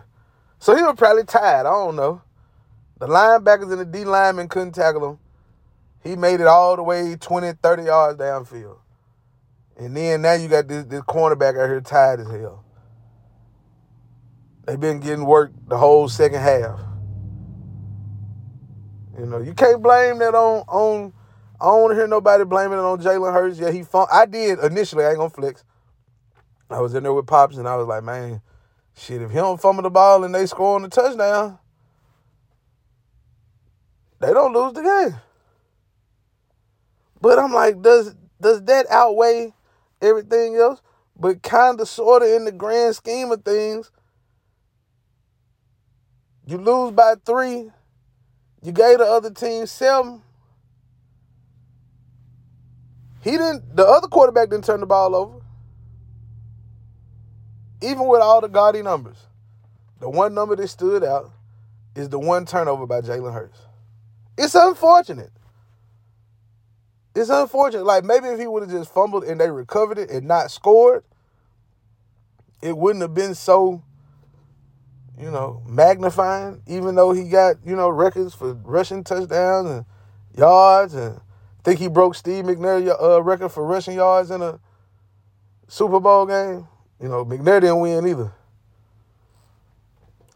So 0.59 0.75
he 0.75 0.81
was 0.81 0.95
probably 0.97 1.23
tired. 1.23 1.65
I 1.65 1.71
don't 1.71 1.95
know. 1.95 2.21
The 3.03 3.09
linebackers 3.09 3.69
and 3.69 3.81
the 3.81 3.85
D 3.85 4.05
linemen 4.05 4.47
couldn't 4.47 4.71
tackle 4.71 5.05
him. 5.05 5.19
He 6.05 6.15
made 6.15 6.39
it 6.39 6.47
all 6.47 6.77
the 6.77 6.83
way 6.83 7.17
20, 7.19 7.51
30 7.61 7.83
yards 7.83 8.17
downfield. 8.17 8.77
And 9.75 9.97
then 9.97 10.21
now 10.21 10.35
you 10.35 10.47
got 10.47 10.69
this, 10.69 10.85
this 10.85 11.01
cornerback 11.01 11.61
out 11.61 11.67
here 11.67 11.81
tired 11.81 12.21
as 12.21 12.29
hell. 12.29 12.63
They've 14.65 14.79
been 14.79 15.01
getting 15.01 15.25
work 15.25 15.51
the 15.67 15.77
whole 15.77 16.07
second 16.07 16.39
half. 16.39 16.79
You 19.19 19.25
know, 19.25 19.39
you 19.39 19.53
can't 19.53 19.83
blame 19.83 20.19
that 20.19 20.33
on 20.33 20.63
on. 20.69 21.11
I 21.59 21.65
don't 21.65 21.81
want 21.81 21.91
to 21.91 21.95
hear 21.95 22.07
nobody 22.07 22.45
blaming 22.45 22.79
it 22.79 22.83
on 22.83 23.01
Jalen 23.01 23.33
Hurts. 23.33 23.59
Yeah, 23.59 23.71
he 23.71 23.83
fun. 23.83 24.07
I 24.13 24.25
did 24.25 24.59
initially. 24.59 25.03
I 25.03 25.09
ain't 25.09 25.17
gonna 25.17 25.29
flex. 25.29 25.65
I 26.69 26.79
was 26.79 26.95
in 26.95 27.03
there 27.03 27.11
with 27.11 27.27
pops, 27.27 27.57
and 27.57 27.67
I 27.67 27.75
was 27.75 27.85
like, 27.85 28.05
man, 28.05 28.41
shit. 28.95 29.21
If 29.21 29.31
he 29.31 29.35
don't 29.35 29.59
fumble 29.59 29.83
the 29.83 29.89
ball 29.89 30.23
and 30.23 30.33
they 30.33 30.45
score 30.45 30.75
on 30.75 30.83
the 30.83 30.87
touchdown, 30.87 31.59
they 34.23 34.33
don't 34.33 34.53
lose 34.53 34.73
the 34.73 34.81
game. 34.81 35.19
But 37.21 37.39
I'm 37.39 37.53
like, 37.53 37.81
does 37.81 38.15
does 38.41 38.63
that 38.63 38.89
outweigh 38.89 39.53
everything 40.01 40.55
else? 40.55 40.81
But 41.15 41.43
kind 41.43 41.79
of, 41.79 41.87
sort 41.87 42.23
of, 42.23 42.29
in 42.29 42.45
the 42.45 42.51
grand 42.51 42.95
scheme 42.95 43.31
of 43.31 43.43
things, 43.43 43.91
you 46.45 46.57
lose 46.57 46.91
by 46.91 47.15
three 47.25 47.69
you 48.63 48.71
gave 48.71 48.99
the 48.99 49.05
other 49.05 49.29
team 49.29 49.65
seven. 49.65 50.21
He 53.21 53.31
didn't. 53.31 53.75
The 53.75 53.85
other 53.85 54.07
quarterback 54.07 54.49
didn't 54.49 54.63
turn 54.63 54.79
the 54.79 54.85
ball 54.85 55.15
over. 55.15 55.39
Even 57.81 58.07
with 58.07 58.21
all 58.21 58.39
the 58.39 58.47
gaudy 58.47 58.81
numbers, 58.81 59.17
the 59.99 60.09
one 60.09 60.33
number 60.33 60.55
that 60.55 60.67
stood 60.69 61.03
out 61.03 61.31
is 61.95 62.07
the 62.07 62.19
one 62.19 62.45
turnover 62.45 62.85
by 62.87 63.01
Jalen 63.01 63.33
Hurts. 63.33 63.59
It's 64.37 64.55
unfortunate. 64.55 65.31
It's 67.15 67.29
unfortunate. 67.29 67.85
Like 67.85 68.03
maybe 68.03 68.27
if 68.27 68.39
he 68.39 68.47
would 68.47 68.63
have 68.63 68.71
just 68.71 68.93
fumbled 68.93 69.23
and 69.23 69.39
they 69.39 69.51
recovered 69.51 69.99
it 69.99 70.09
and 70.09 70.27
not 70.27 70.51
scored, 70.51 71.03
it 72.61 72.77
wouldn't 72.77 73.01
have 73.01 73.13
been 73.13 73.35
so 73.35 73.83
you 75.19 75.29
know, 75.29 75.61
magnifying, 75.67 76.61
even 76.65 76.95
though 76.95 77.11
he 77.11 77.29
got, 77.29 77.57
you 77.63 77.75
know, 77.75 77.87
records 77.87 78.33
for 78.33 78.53
rushing 78.53 79.03
touchdowns 79.03 79.69
and 79.69 79.85
yards 80.35 80.95
and 80.95 81.17
I 81.17 81.63
think 81.63 81.79
he 81.79 81.87
broke 81.87 82.15
Steve 82.15 82.43
McNair 82.43 83.01
uh, 83.01 83.21
record 83.21 83.49
for 83.49 83.65
rushing 83.65 83.95
yards 83.95 84.31
in 84.31 84.41
a 84.41 84.59
Super 85.69 86.01
Bowl 86.01 86.25
game. 86.25 86.67
You 86.99 87.07
know, 87.07 87.23
McNair 87.23 87.61
didn't 87.61 87.79
win 87.79 88.05
either. 88.05 88.33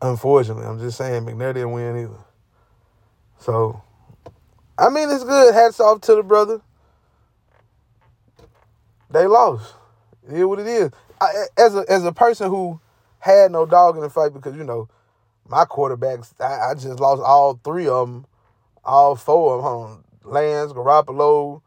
Unfortunately, 0.01 0.66
I'm 0.66 0.80
just 0.80 0.98
saying 0.98 1.25
McNair 1.25 1.54
didn't 1.54 1.74
win 1.74 1.98
either. 1.98 2.24
So, 3.39 3.82
I 4.77 4.89
mean, 4.89 5.10
it's 5.10 5.24
good. 5.24 5.53
Hats 5.53 5.79
off 5.79 6.01
to 6.01 6.15
the 6.15 6.24
brother. 6.24 6.62
They 9.10 9.25
lost. 9.25 9.74
It 10.27 10.38
is 10.38 10.46
what 10.46 10.60
it 10.60 10.67
is. 10.67 10.91
I, 11.19 11.46
as 11.57 11.75
a 11.75 11.84
as 11.89 12.05
a 12.05 12.12
person 12.12 12.50
who 12.50 12.79
had 13.19 13.51
no 13.51 13.65
dog 13.65 13.96
in 13.96 14.03
the 14.03 14.10
fight 14.10 14.34
because 14.34 14.55
you 14.55 14.63
know 14.63 14.88
my 15.48 15.65
quarterbacks. 15.65 16.34
I, 16.39 16.72
I 16.72 16.74
just 16.74 17.00
lost 17.00 17.22
all 17.22 17.60
three 17.63 17.88
of 17.88 18.07
them, 18.07 18.25
all 18.84 19.15
four 19.15 19.57
of 19.60 19.89
them. 19.89 20.03
Lance, 20.24 20.74
Garoppolo, 20.74 21.62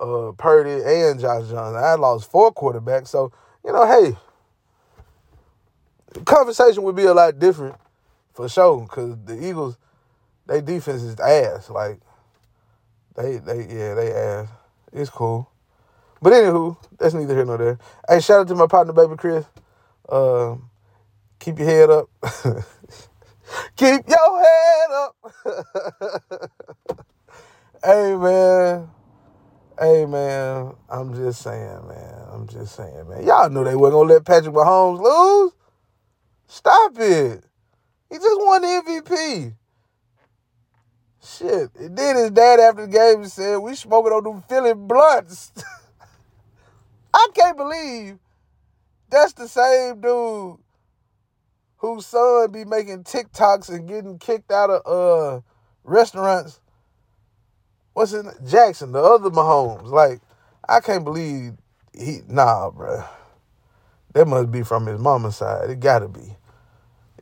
uh, 0.00 0.32
Purdy, 0.32 0.82
and 0.84 1.20
Josh 1.20 1.48
Johnson. 1.48 1.82
I 1.82 1.94
lost 1.94 2.30
four 2.30 2.52
quarterbacks. 2.52 3.08
So 3.08 3.32
you 3.64 3.72
know, 3.72 3.86
hey, 3.86 4.16
conversation 6.24 6.82
would 6.82 6.96
be 6.96 7.04
a 7.04 7.14
lot 7.14 7.38
different 7.38 7.76
for 8.32 8.48
sure 8.48 8.82
because 8.82 9.16
the 9.24 9.48
Eagles, 9.48 9.78
they 10.46 10.60
defense 10.60 11.02
is 11.02 11.18
ass. 11.20 11.70
Like 11.70 12.00
they, 13.16 13.38
they, 13.38 13.66
yeah, 13.68 13.94
they 13.94 14.12
ass. 14.12 14.48
It's 14.92 15.10
cool. 15.10 15.50
But 16.22 16.32
anywho, 16.34 16.76
that's 16.98 17.14
neither 17.14 17.34
here 17.34 17.44
nor 17.46 17.58
there. 17.58 17.78
Hey, 18.08 18.20
shout 18.20 18.40
out 18.40 18.48
to 18.48 18.54
my 18.56 18.66
partner, 18.66 18.92
baby 18.92 19.16
Chris. 19.16 19.46
Uh, 20.08 20.56
Keep 21.40 21.58
your 21.60 21.68
head 21.68 21.90
up. 21.90 22.10
Keep 23.76 24.08
your 24.08 24.42
head 24.44 24.90
up. 24.92 25.16
hey, 27.84 28.16
man. 28.16 28.90
Hey, 29.78 30.06
man. 30.06 30.74
I'm 30.90 31.14
just 31.14 31.42
saying, 31.42 31.88
man. 31.88 32.24
I'm 32.32 32.48
just 32.48 32.76
saying, 32.76 33.08
man. 33.08 33.26
Y'all 33.26 33.50
knew 33.50 33.64
they 33.64 33.76
weren't 33.76 33.94
to 33.94 33.98
let 34.00 34.24
Patrick 34.26 34.54
Mahomes 34.54 35.00
lose. 35.02 35.52
Stop 36.48 36.92
it. 36.98 37.44
He 38.10 38.16
just 38.16 38.40
won 38.40 38.62
the 38.62 39.02
MVP. 39.04 39.54
Shit. 41.22 41.70
And 41.76 41.96
then 41.96 42.16
his 42.16 42.30
dad 42.30 42.60
after 42.60 42.86
the 42.86 42.92
game 42.92 43.26
said, 43.26 43.58
we 43.58 43.74
smoking 43.74 44.12
on 44.12 44.24
them 44.24 44.42
Philly 44.48 44.74
blunts. 44.74 45.52
I 47.14 47.28
can't 47.34 47.56
believe 47.56 48.18
that's 49.10 49.32
the 49.34 49.48
same 49.48 50.00
dude 50.00 50.58
whose 51.78 52.06
son 52.06 52.52
be 52.52 52.64
making 52.64 53.04
TikToks 53.04 53.68
and 53.68 53.88
getting 53.88 54.18
kicked 54.18 54.52
out 54.52 54.70
of 54.70 54.86
uh 54.86 55.40
restaurants. 55.84 56.60
What's 57.92 58.12
it? 58.12 58.26
Jackson, 58.46 58.92
the 58.92 59.00
other 59.00 59.30
Mahomes. 59.30 59.90
Like, 59.90 60.20
I 60.68 60.80
can't 60.80 61.04
believe 61.04 61.54
he 61.92 62.20
nah, 62.28 62.70
bro. 62.70 63.04
That 64.14 64.26
must 64.26 64.50
be 64.50 64.62
from 64.62 64.86
his 64.86 65.00
mama's 65.00 65.36
side. 65.36 65.70
It 65.70 65.80
gotta 65.80 66.08
be. 66.08 66.36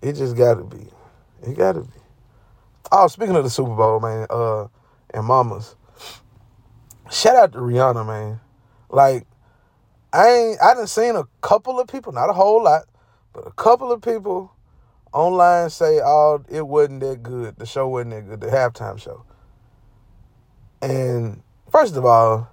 It 0.03 0.15
just 0.15 0.37
gotta 0.37 0.65
be. 0.65 0.89
It 1.43 1.57
gotta 1.57 1.81
be. 1.81 1.89
Oh, 2.91 3.07
speaking 3.07 3.37
of 3.37 3.45
the 3.45 3.51
Super 3.51 3.75
Bowl, 3.75 4.01
man, 4.01 4.27
uh, 4.31 4.67
and 5.13 5.27
mamas. 5.27 5.77
Shout 7.11 7.37
out 7.37 7.53
to 7.53 7.59
Rihanna, 7.59 8.07
man. 8.07 8.41
Like, 8.89 9.27
I 10.13 10.29
ain't 10.29 10.63
I 10.63 10.75
done 10.75 10.87
seen 10.87 11.17
a 11.17 11.25
couple 11.43 11.79
of 11.79 11.89
people, 11.89 12.13
not 12.13 12.31
a 12.31 12.33
whole 12.33 12.63
lot, 12.63 12.85
but 13.33 13.47
a 13.47 13.53
couple 13.53 13.93
of 13.93 14.01
people 14.01 14.53
online 15.13 15.69
say, 15.69 16.01
"Oh, 16.03 16.43
it 16.49 16.67
wasn't 16.67 17.01
that 17.01 17.23
good. 17.23 17.57
The 17.57 17.67
show 17.67 17.89
wasn't 17.89 18.13
that 18.13 18.27
good. 18.29 18.41
The 18.41 18.49
halftime 18.49 18.99
show." 18.99 19.25
And 20.81 21.43
first 21.71 21.97
of 21.97 22.07
all, 22.07 22.49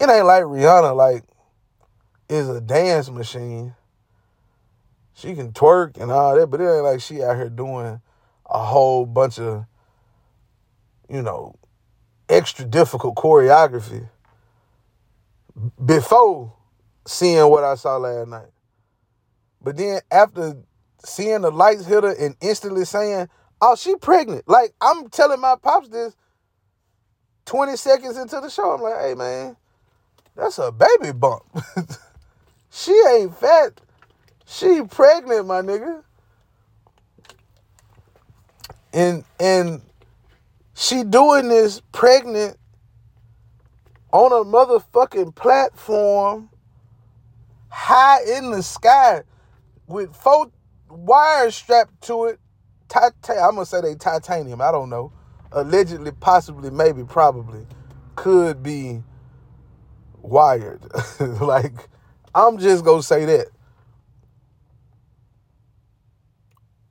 it 0.00 0.08
ain't 0.08 0.26
like 0.26 0.44
Rihanna. 0.44 0.94
Like, 0.94 1.24
is 2.28 2.48
a 2.48 2.60
dance 2.60 3.10
machine. 3.10 3.74
She 5.14 5.34
can 5.34 5.52
twerk 5.52 6.00
and 6.00 6.12
all 6.12 6.36
that, 6.36 6.46
but 6.48 6.60
it 6.60 6.72
ain't 6.72 6.84
like 6.84 7.00
she 7.00 7.22
out 7.22 7.36
here 7.36 7.48
doing 7.48 8.00
a 8.48 8.64
whole 8.64 9.06
bunch 9.06 9.38
of, 9.38 9.64
you 11.08 11.22
know, 11.22 11.54
extra 12.28 12.64
difficult 12.64 13.16
choreography 13.16 14.08
before 15.84 16.52
seeing 17.06 17.48
what 17.48 17.64
I 17.64 17.74
saw 17.74 17.96
last 17.96 18.28
night. 18.28 18.50
But 19.60 19.76
then 19.76 20.00
after 20.10 20.56
seeing 21.04 21.42
the 21.42 21.50
lights 21.50 21.86
hit 21.86 22.04
her 22.04 22.12
and 22.12 22.36
instantly 22.40 22.84
saying, 22.84 23.28
"Oh, 23.60 23.76
she 23.76 23.96
pregnant." 23.96 24.48
Like 24.48 24.74
I'm 24.80 25.08
telling 25.08 25.40
my 25.40 25.56
pops 25.60 25.88
this 25.88 26.16
20 27.46 27.76
seconds 27.76 28.16
into 28.16 28.40
the 28.40 28.50
show. 28.50 28.72
I'm 28.74 28.82
like, 28.82 29.00
"Hey 29.00 29.14
man, 29.14 29.56
That's 30.36 30.58
a 30.58 30.70
baby 30.70 31.12
bump. 31.12 31.42
she 32.70 32.92
ain't 33.10 33.36
fat. 33.36 33.80
She 34.46 34.82
pregnant, 34.82 35.46
my 35.46 35.62
nigga. 35.62 36.02
And 38.92 39.24
and 39.38 39.82
she 40.74 41.04
doing 41.04 41.48
this 41.48 41.82
pregnant 41.92 42.56
on 44.12 44.32
a 44.32 44.44
motherfucking 44.44 45.34
platform 45.34 46.48
high 47.68 48.22
in 48.36 48.50
the 48.50 48.62
sky 48.62 49.22
with 49.86 50.14
four 50.14 50.50
wires 50.88 51.54
strapped 51.54 52.00
to 52.02 52.26
it. 52.26 52.40
I'm 52.94 53.12
gonna 53.28 53.66
say 53.66 53.80
they 53.82 53.94
titanium. 53.94 54.62
I 54.62 54.72
don't 54.72 54.88
know. 54.88 55.12
Allegedly, 55.52 56.12
possibly, 56.12 56.70
maybe, 56.70 57.04
probably, 57.04 57.66
could 58.16 58.62
be 58.62 59.02
wired. 60.22 60.80
like, 61.20 61.88
I'm 62.34 62.58
just 62.58 62.84
gonna 62.84 63.02
say 63.02 63.24
that. 63.26 63.48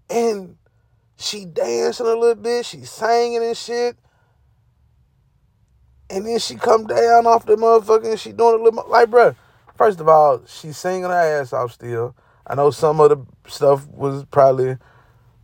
And 0.10 0.58
she 1.18 1.46
dancing 1.46 2.06
a 2.06 2.14
little 2.14 2.36
bit, 2.36 2.66
she 2.66 2.82
singing 2.82 3.44
and 3.44 3.58
shit. 3.58 3.98
And 6.10 6.26
then 6.26 6.40
she 6.40 6.56
come 6.56 6.86
down 6.86 7.26
off 7.26 7.46
the 7.46 7.56
motherfucker 7.56 8.12
and 8.12 8.20
she 8.20 8.32
doing 8.32 8.62
a 8.62 8.64
little 8.64 8.86
like, 8.88 9.10
bro. 9.10 9.36
first 9.76 10.00
of 10.00 10.08
all, 10.08 10.42
she 10.46 10.72
singing 10.72 11.04
her 11.04 11.12
ass 11.42 11.52
off 11.52 11.74
still. 11.74 12.16
I 12.46 12.56
know 12.56 12.72
some 12.72 13.02
of 13.02 13.10
the 13.10 13.52
stuff 13.52 13.86
was 13.88 14.24
probably 14.26 14.78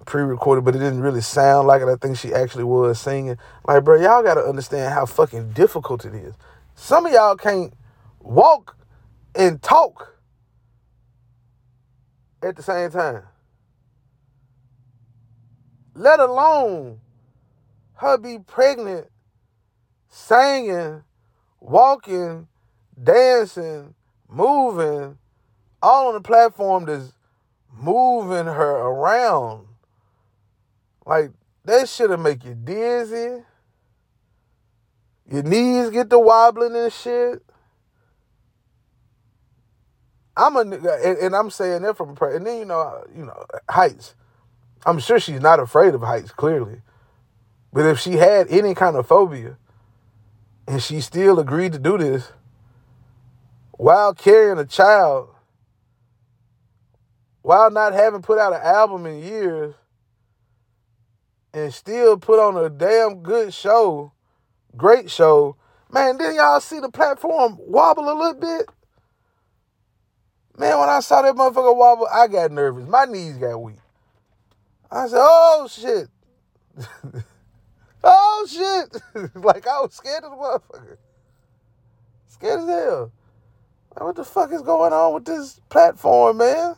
pre-recorded, 0.06 0.64
but 0.64 0.76
it 0.76 0.80
didn't 0.80 1.02
really 1.02 1.22
sound 1.22 1.68
like 1.68 1.82
it. 1.82 1.88
I 1.90 1.96
think 1.96 2.18
she 2.18 2.34
actually 2.34 2.64
was 2.64 3.00
singing. 3.00 3.38
Like, 3.68 3.84
bro, 3.84 4.00
y'all 4.02 4.24
gotta 4.24 4.42
understand 4.42 4.94
how 4.94 5.06
fucking 5.06 5.52
difficult 5.52 6.06
it 6.06 6.14
is. 6.14 6.36
Some 6.76 7.06
of 7.06 7.12
y'all 7.12 7.36
can't 7.36 7.74
walk 8.20 8.78
and 9.36 9.62
talk 9.62 10.18
at 12.42 12.56
the 12.56 12.64
same 12.64 12.92
time. 12.92 13.24
Let 15.96 16.20
alone 16.20 17.00
her 17.96 18.18
be 18.18 18.40
pregnant, 18.40 19.08
singing, 20.10 21.04
walking, 21.60 22.48
dancing, 23.02 23.94
moving, 24.28 25.18
all 25.82 26.08
on 26.08 26.14
the 26.16 26.22
platform 26.22 26.86
that's 26.86 27.14
moving 27.72 28.46
her 28.46 28.72
around. 28.72 29.68
Like 31.06 31.32
that 31.66 31.90
shit'll 31.90 32.18
make 32.18 32.44
you 32.46 32.56
dizzy. 32.56 33.44
Your 35.30 35.44
knees 35.44 35.90
get 35.90 36.10
to 36.10 36.20
wobbling 36.20 36.76
and 36.76 36.92
shit. 36.92 37.42
I'm 40.36 40.56
a 40.56 40.62
and, 40.62 41.18
and 41.18 41.36
I'm 41.36 41.50
saying 41.50 41.84
that 41.84 41.96
from 41.96 42.18
a 42.20 42.26
and 42.26 42.46
then 42.46 42.60
you 42.60 42.66
know 42.66 43.04
you 43.16 43.26
know 43.26 43.46
heights. 43.70 44.16
I'm 44.86 45.00
sure 45.00 45.20
she's 45.20 45.42
not 45.42 45.60
afraid 45.60 45.94
of 45.94 46.02
heights, 46.02 46.32
clearly. 46.32 46.82
But 47.72 47.86
if 47.86 48.00
she 48.00 48.14
had 48.14 48.48
any 48.50 48.76
kind 48.76 48.96
of 48.96 49.08
phobia 49.08 49.58
and 50.68 50.82
she 50.82 51.02
still 51.02 51.40
agreed 51.40 51.74
to 51.74 51.80
do 51.80 51.98
this 51.98 52.32
while 53.72 54.14
carrying 54.14 54.60
a 54.60 54.66
child, 54.66 55.30
while 57.42 57.72
not 57.72 57.94
having 57.94 58.22
put 58.22 58.40
out 58.40 58.54
an 58.54 58.62
album 58.62 59.06
in 59.06 59.22
years, 59.22 59.76
and 61.54 61.74
still 61.74 62.18
put 62.18 62.40
on 62.40 62.58
a 62.64 62.70
damn 62.70 63.22
good 63.22 63.54
show, 63.54 64.12
great 64.76 65.10
show, 65.10 65.56
man, 65.92 66.18
didn't 66.18 66.36
y'all 66.36 66.60
see 66.60 66.80
the 66.80 66.90
platform 66.90 67.58
wobble 67.60 68.10
a 68.10 68.14
little 68.14 68.40
bit? 68.40 68.70
Man, 70.58 70.80
when 70.80 70.90
I 70.90 71.00
saw 71.00 71.22
that 71.22 71.36
motherfucker 71.36 71.76
wobble, 71.76 72.08
I 72.12 72.28
got 72.28 72.52
nervous. 72.52 72.88
My 72.88 73.06
knees 73.06 73.38
got 73.38 73.58
weak. 73.62 73.78
I 74.94 75.08
said, 75.08 75.18
oh 75.20 75.68
shit. 75.70 76.08
oh 78.04 78.48
shit. 78.48 79.02
like 79.36 79.68
I 79.68 79.82
was 79.82 79.94
scared 79.94 80.24
of 80.24 80.32
the 80.32 80.38
motherfucker. 80.38 80.98
Scared 82.28 82.60
as 82.60 82.68
hell. 82.68 83.12
Like, 83.96 84.04
what 84.04 84.16
the 84.16 84.24
fuck 84.24 84.52
is 84.52 84.62
going 84.62 84.94
on 84.94 85.14
with 85.16 85.26
this 85.26 85.60
platform, 85.70 86.38
man? 86.38 86.76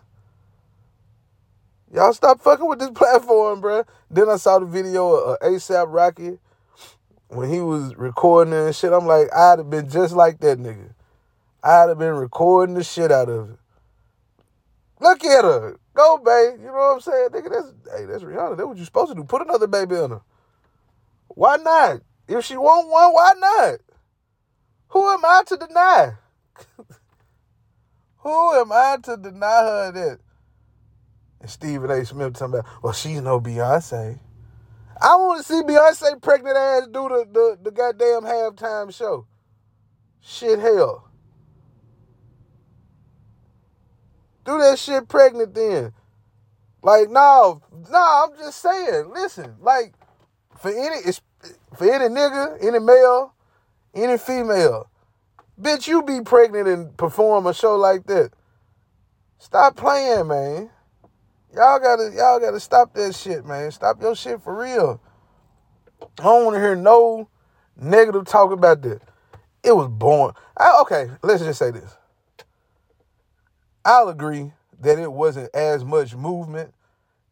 Y'all 1.93 2.13
stop 2.13 2.41
fucking 2.41 2.67
with 2.67 2.79
this 2.79 2.89
platform, 2.95 3.59
bro. 3.59 3.83
Then 4.09 4.29
I 4.29 4.37
saw 4.37 4.59
the 4.59 4.65
video 4.65 5.13
of 5.13 5.37
uh, 5.41 5.45
ASAP 5.45 5.85
Rocky 5.89 6.39
when 7.27 7.49
he 7.49 7.59
was 7.59 7.95
recording 7.95 8.53
and 8.53 8.73
shit. 8.73 8.93
I'm 8.93 9.05
like, 9.05 9.27
I'd 9.33 9.59
have 9.59 9.69
been 9.69 9.89
just 9.89 10.13
like 10.13 10.39
that 10.39 10.57
nigga. 10.57 10.93
I'd 11.63 11.89
have 11.89 11.99
been 11.99 12.13
recording 12.13 12.75
the 12.75 12.83
shit 12.83 13.11
out 13.11 13.27
of 13.27 13.49
it. 13.51 13.59
Look 15.01 15.23
at 15.25 15.43
her. 15.43 15.79
Go, 15.95 16.17
babe. 16.17 16.59
You 16.59 16.67
know 16.67 16.73
what 16.73 16.93
I'm 16.95 17.01
saying? 17.01 17.29
Nigga, 17.29 17.49
that's 17.49 17.97
hey, 17.97 18.05
that's 18.05 18.23
Rihanna. 18.23 18.57
That's 18.57 18.67
what 18.67 18.77
you 18.77 18.85
supposed 18.85 19.11
to 19.11 19.15
do. 19.15 19.23
Put 19.23 19.41
another 19.41 19.67
baby 19.67 19.95
in 19.95 20.11
her. 20.11 20.21
Why 21.29 21.57
not? 21.57 22.01
If 22.27 22.45
she 22.45 22.57
want 22.57 22.89
one, 22.89 23.13
why 23.13 23.31
not? 23.37 23.79
Who 24.89 25.09
am 25.09 25.23
I 25.23 25.43
to 25.47 25.57
deny? 25.57 26.13
Who 28.17 28.53
am 28.53 28.71
I 28.71 28.97
to 29.03 29.17
deny 29.17 29.61
her 29.61 29.91
that? 29.91 30.19
And 31.41 31.49
Stephen 31.49 31.91
A. 31.91 32.05
Smith 32.05 32.33
talking 32.33 32.55
about, 32.55 32.65
well, 32.83 32.93
she's 32.93 33.21
no 33.21 33.39
Beyonce. 33.39 34.19
I 35.01 35.15
want 35.15 35.45
to 35.45 35.47
see 35.47 35.61
Beyonce 35.61 36.21
pregnant 36.21 36.57
ass 36.57 36.87
do 36.87 37.07
the, 37.09 37.27
the, 37.31 37.59
the 37.63 37.71
goddamn 37.71 38.23
halftime 38.23 38.93
show. 38.93 39.27
Shit 40.21 40.59
hell. 40.59 41.09
Do 44.45 44.59
that 44.59 44.79
shit 44.79 45.07
pregnant 45.07 45.53
then. 45.53 45.93
Like, 46.81 47.09
no, 47.09 47.61
no, 47.91 48.25
I'm 48.25 48.37
just 48.37 48.61
saying, 48.61 49.09
listen, 49.11 49.55
like, 49.59 49.93
for 50.59 50.69
any 50.69 51.11
for 51.75 51.91
any 51.91 52.13
nigga, 52.13 52.63
any 52.63 52.79
male, 52.79 53.33
any 53.95 54.17
female, 54.19 54.89
bitch, 55.59 55.87
you 55.87 56.03
be 56.03 56.21
pregnant 56.21 56.67
and 56.67 56.95
perform 56.95 57.47
a 57.47 57.53
show 57.53 57.75
like 57.75 58.05
that. 58.05 58.31
Stop 59.39 59.75
playing, 59.75 60.27
man. 60.27 60.69
Y'all 61.53 61.79
gotta 61.79 62.11
y'all 62.15 62.39
gotta 62.39 62.59
stop 62.59 62.93
that 62.93 63.15
shit, 63.15 63.45
man. 63.45 63.71
Stop 63.71 64.01
your 64.01 64.15
shit 64.15 64.41
for 64.41 64.55
real. 64.55 65.01
I 66.19 66.23
don't 66.23 66.45
want 66.45 66.55
to 66.55 66.61
hear 66.61 66.75
no 66.75 67.29
negative 67.75 68.25
talk 68.25 68.51
about 68.51 68.81
that. 68.83 69.01
It 69.63 69.75
was 69.75 69.87
born. 69.87 70.33
I, 70.55 70.79
okay, 70.81 71.09
let's 71.23 71.43
just 71.43 71.59
say 71.59 71.71
this. 71.71 71.97
I'll 73.85 74.09
agree 74.09 74.51
that 74.81 74.99
it 74.99 75.11
wasn't 75.11 75.53
as 75.55 75.85
much 75.85 76.15
movement 76.15 76.73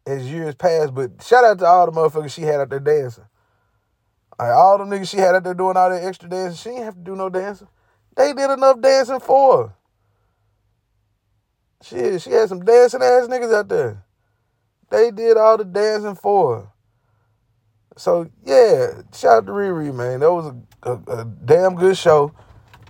as 0.06 0.30
years 0.30 0.54
past, 0.54 0.94
but 0.94 1.22
shout 1.22 1.44
out 1.44 1.58
to 1.58 1.66
all 1.66 1.86
the 1.86 1.92
motherfuckers 1.92 2.32
she 2.32 2.42
had 2.42 2.60
out 2.60 2.70
there 2.70 2.80
dancing. 2.80 3.24
Like 4.38 4.52
all 4.52 4.78
the 4.78 4.84
niggas 4.84 5.10
she 5.10 5.18
had 5.18 5.34
out 5.34 5.44
there 5.44 5.54
doing 5.54 5.76
all 5.76 5.90
that 5.90 6.04
extra 6.04 6.28
dancing, 6.28 6.56
she 6.56 6.70
didn't 6.70 6.84
have 6.84 6.94
to 6.94 7.00
do 7.00 7.16
no 7.16 7.28
dancing. 7.28 7.68
They 8.16 8.32
did 8.32 8.50
enough 8.50 8.80
dancing 8.80 9.20
for 9.20 9.66
her. 9.68 9.74
Shit, 11.82 12.22
she 12.22 12.30
had 12.30 12.48
some 12.48 12.64
dancing 12.64 13.02
ass 13.02 13.26
niggas 13.26 13.54
out 13.54 13.68
there. 13.68 14.04
They 14.90 15.10
did 15.10 15.36
all 15.36 15.58
the 15.58 15.64
dancing 15.64 16.14
for 16.14 16.56
her. 16.56 16.68
So 17.96 18.30
yeah, 18.44 19.02
shout 19.12 19.38
out 19.38 19.46
to 19.46 19.52
Riri, 19.52 19.94
man. 19.94 20.20
That 20.20 20.32
was 20.32 20.54
a, 20.82 20.90
a, 20.90 21.20
a 21.20 21.24
damn 21.24 21.74
good 21.74 21.96
show, 21.96 22.32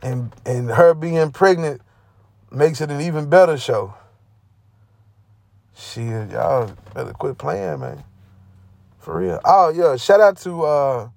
and 0.03 0.33
and 0.47 0.71
her 0.71 0.95
being 0.95 1.31
pregnant 1.33 1.83
makes 2.55 2.81
it 2.81 2.91
an 2.91 3.01
even 3.01 3.29
better 3.29 3.57
show. 3.57 3.95
Shit, 5.77 6.31
y'all 6.31 6.71
better 6.95 7.13
quit 7.13 7.37
playing, 7.39 7.81
man. 7.81 8.05
For 8.99 9.19
real. 9.19 9.41
Oh 9.45 9.71
yeah, 9.71 9.97
shout 9.97 10.21
out 10.21 10.37
to 10.39 10.63
uh, 10.63 11.09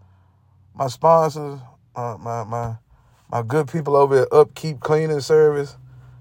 my 0.74 0.88
sponsors, 0.88 1.60
uh, 1.96 2.18
my 2.20 2.44
my 2.44 2.76
my 3.30 3.42
good 3.44 3.68
people 3.68 3.96
over 3.96 4.24
at 4.24 4.34
Upkeep 4.34 4.80
Cleaning 4.80 5.22
Service. 5.22 5.78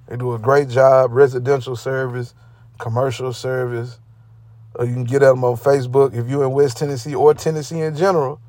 They 0.09 0.16
do 0.16 0.35
a 0.35 0.38
great 0.38 0.68
job, 0.68 1.12
residential 1.12 1.76
service, 1.76 2.35
commercial 2.79 3.33
service. 3.33 3.98
Or 4.74 4.85
you 4.85 4.92
can 4.92 5.05
get 5.05 5.22
at 5.22 5.31
them 5.31 5.42
on 5.42 5.57
Facebook 5.57 6.14
if 6.14 6.29
you're 6.29 6.44
in 6.44 6.50
West 6.50 6.76
Tennessee 6.76 7.14
or 7.14 7.33
Tennessee 7.33 7.81
in 7.81 7.96
general, 7.96 8.40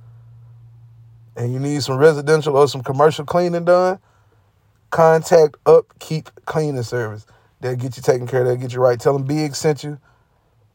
and 1.38 1.54
you 1.54 1.60
need 1.60 1.82
some 1.82 1.98
residential 1.98 2.58
or 2.58 2.68
some 2.68 2.84
commercial 2.84 3.24
cleaning 3.24 3.64
done 3.64 4.00
contact 4.90 5.58
Upkeep 5.66 6.30
Cleaning 6.46 6.84
Service. 6.84 7.26
They'll 7.62 7.76
get 7.76 7.98
you 7.98 8.04
taken 8.04 8.28
care 8.28 8.42
of. 8.42 8.48
They'll 8.48 8.58
get 8.58 8.74
you 8.74 8.82
right. 8.82 9.00
Tell 9.00 9.14
them 9.14 9.26
Big 9.26 9.56
sent 9.56 9.84
you. 9.84 10.00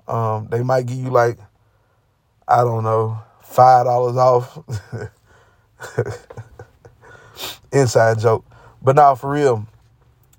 Um, 0.08 0.48
they 0.50 0.62
might 0.62 0.86
give 0.86 0.98
you 0.98 1.10
like, 1.10 1.38
I 2.48 2.58
don't 2.58 2.84
know, 2.84 3.18
five 3.42 3.86
dollars 3.86 4.16
off. 4.16 4.58
Inside 7.72 8.18
joke, 8.18 8.44
but 8.82 8.96
now 8.96 9.14
for 9.14 9.30
real, 9.30 9.66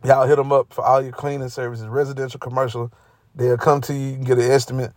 y'all 0.06 0.28
hit 0.28 0.36
them 0.36 0.52
up 0.52 0.72
for 0.74 0.84
all 0.86 1.02
your 1.02 1.12
cleaning 1.12 1.50
services, 1.50 1.88
residential, 1.88 2.40
commercial. 2.40 2.92
They'll 3.36 3.58
come 3.58 3.82
to 3.82 3.94
you. 3.94 4.14
Can 4.14 4.24
get 4.24 4.38
an 4.38 4.52
estimate. 4.52 4.92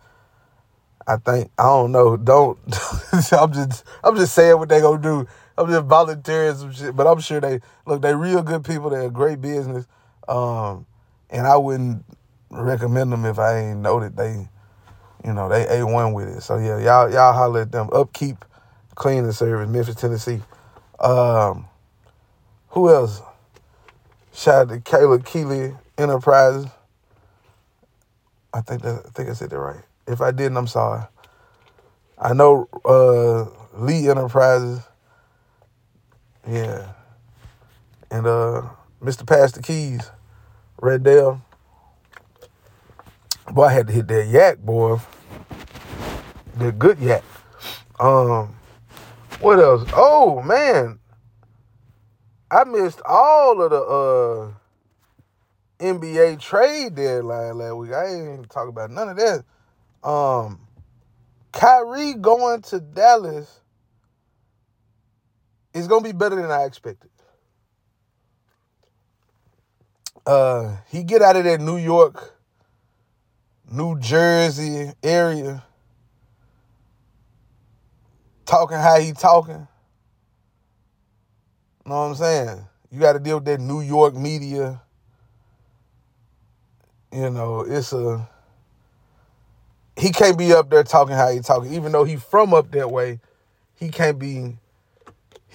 I 1.07 1.17
think 1.17 1.51
I 1.57 1.63
don't 1.63 1.91
know. 1.91 2.17
Don't. 2.17 2.59
I'm 3.31 3.53
just 3.53 3.83
I'm 4.03 4.15
just 4.15 4.33
saying 4.35 4.57
what 4.57 4.69
they 4.69 4.81
gonna 4.81 5.01
do. 5.01 5.27
I'm 5.57 5.67
just 5.69 5.85
volunteering 5.85 6.55
some 6.55 6.71
shit, 6.71 6.95
but 6.95 7.07
I'm 7.07 7.19
sure 7.19 7.41
they 7.41 7.59
look. 7.85 8.01
They 8.01 8.13
real 8.13 8.43
good 8.43 8.63
people. 8.63 8.89
They're 8.89 9.07
a 9.07 9.11
great 9.11 9.41
business, 9.41 9.87
um, 10.27 10.85
and 11.29 11.47
I 11.47 11.57
wouldn't 11.57 12.05
recommend 12.49 13.11
them 13.11 13.25
if 13.25 13.39
I 13.39 13.57
ain't 13.57 13.79
know 13.79 13.99
that 13.99 14.15
they, 14.15 14.47
you 15.25 15.33
know, 15.33 15.49
they 15.49 15.79
a 15.79 15.85
one 15.85 16.13
with 16.13 16.27
it. 16.27 16.41
So 16.41 16.57
yeah, 16.57 16.79
y'all 16.79 17.11
y'all 17.11 17.33
holler 17.33 17.61
at 17.61 17.71
them. 17.71 17.89
Upkeep 17.91 18.45
cleaning 18.95 19.31
service, 19.31 19.69
Memphis, 19.69 19.95
Tennessee. 19.95 20.41
Um, 20.99 21.67
who 22.69 22.89
else? 22.89 23.21
Shout 24.33 24.69
out 24.69 24.69
to 24.69 24.79
Kayla 24.79 25.25
Keeley 25.25 25.73
Enterprises. 25.97 26.67
I 28.53 28.61
think 28.61 28.83
that 28.83 29.03
I 29.05 29.09
think 29.09 29.29
I 29.29 29.33
said 29.33 29.49
that 29.49 29.59
right. 29.59 29.83
If 30.07 30.21
I 30.21 30.31
didn't, 30.31 30.57
I'm 30.57 30.67
sorry. 30.67 31.03
I 32.19 32.33
know 32.33 32.67
uh, 32.85 33.45
Lee 33.79 34.09
Enterprises. 34.09 34.81
Yeah. 36.47 36.93
And 38.09 38.25
uh, 38.25 38.63
Mr. 39.01 39.27
Pastor 39.27 39.61
Keys, 39.61 40.09
Red 40.81 41.03
Dale. 41.03 41.41
Boy, 43.51 43.65
I 43.65 43.73
had 43.73 43.87
to 43.87 43.93
hit 43.93 44.07
that 44.07 44.27
yak, 44.27 44.59
boy. 44.59 44.99
The 46.57 46.71
good 46.71 46.99
yak. 46.99 47.23
Um, 47.99 48.55
what 49.39 49.59
else? 49.59 49.89
Oh 49.93 50.41
man, 50.41 50.99
I 52.49 52.63
missed 52.63 53.01
all 53.05 53.61
of 53.61 53.71
the 53.71 53.81
uh 53.81 54.51
NBA 55.79 56.39
trade 56.39 56.95
deadline 56.95 57.57
last 57.57 57.75
week. 57.75 57.91
I 57.91 58.07
ain't 58.07 58.33
even 58.33 58.45
talk 58.45 58.67
about 58.67 58.89
none 58.91 59.09
of 59.09 59.17
that. 59.17 59.43
Um, 60.07 60.59
Kyrie 61.51 62.15
going 62.15 62.61
to 62.63 62.79
Dallas 62.79 63.61
is 65.79 65.87
gonna 65.87 66.03
be 66.03 66.11
better 66.11 66.35
than 66.35 66.51
I 66.51 66.63
expected. 66.63 67.09
Uh, 70.25 70.77
he 70.89 71.03
get 71.03 71.21
out 71.21 71.37
of 71.37 71.45
that 71.45 71.61
New 71.61 71.77
York, 71.77 72.37
New 73.71 73.99
Jersey 73.99 74.91
area, 75.01 75.63
talking 78.45 78.77
how 78.77 78.99
he 78.99 79.13
talking. 79.13 79.67
Know 81.85 81.95
what 81.95 82.07
I'm 82.09 82.15
saying? 82.15 82.65
You 82.91 82.99
got 82.99 83.13
to 83.13 83.19
deal 83.19 83.37
with 83.37 83.45
that 83.45 83.61
New 83.61 83.79
York 83.81 84.15
media. 84.15 84.81
You 87.13 87.29
know, 87.29 87.61
it's 87.61 87.93
a 87.93 88.27
he 89.97 90.11
can't 90.11 90.37
be 90.37 90.53
up 90.53 90.69
there 90.69 90.83
talking 90.83 91.15
how 91.15 91.31
he 91.31 91.39
talking, 91.39 91.73
even 91.73 91.91
though 91.91 92.03
he 92.03 92.17
from 92.17 92.53
up 92.53 92.71
that 92.71 92.91
way. 92.91 93.19
He 93.75 93.89
can't 93.89 94.19
be. 94.19 94.57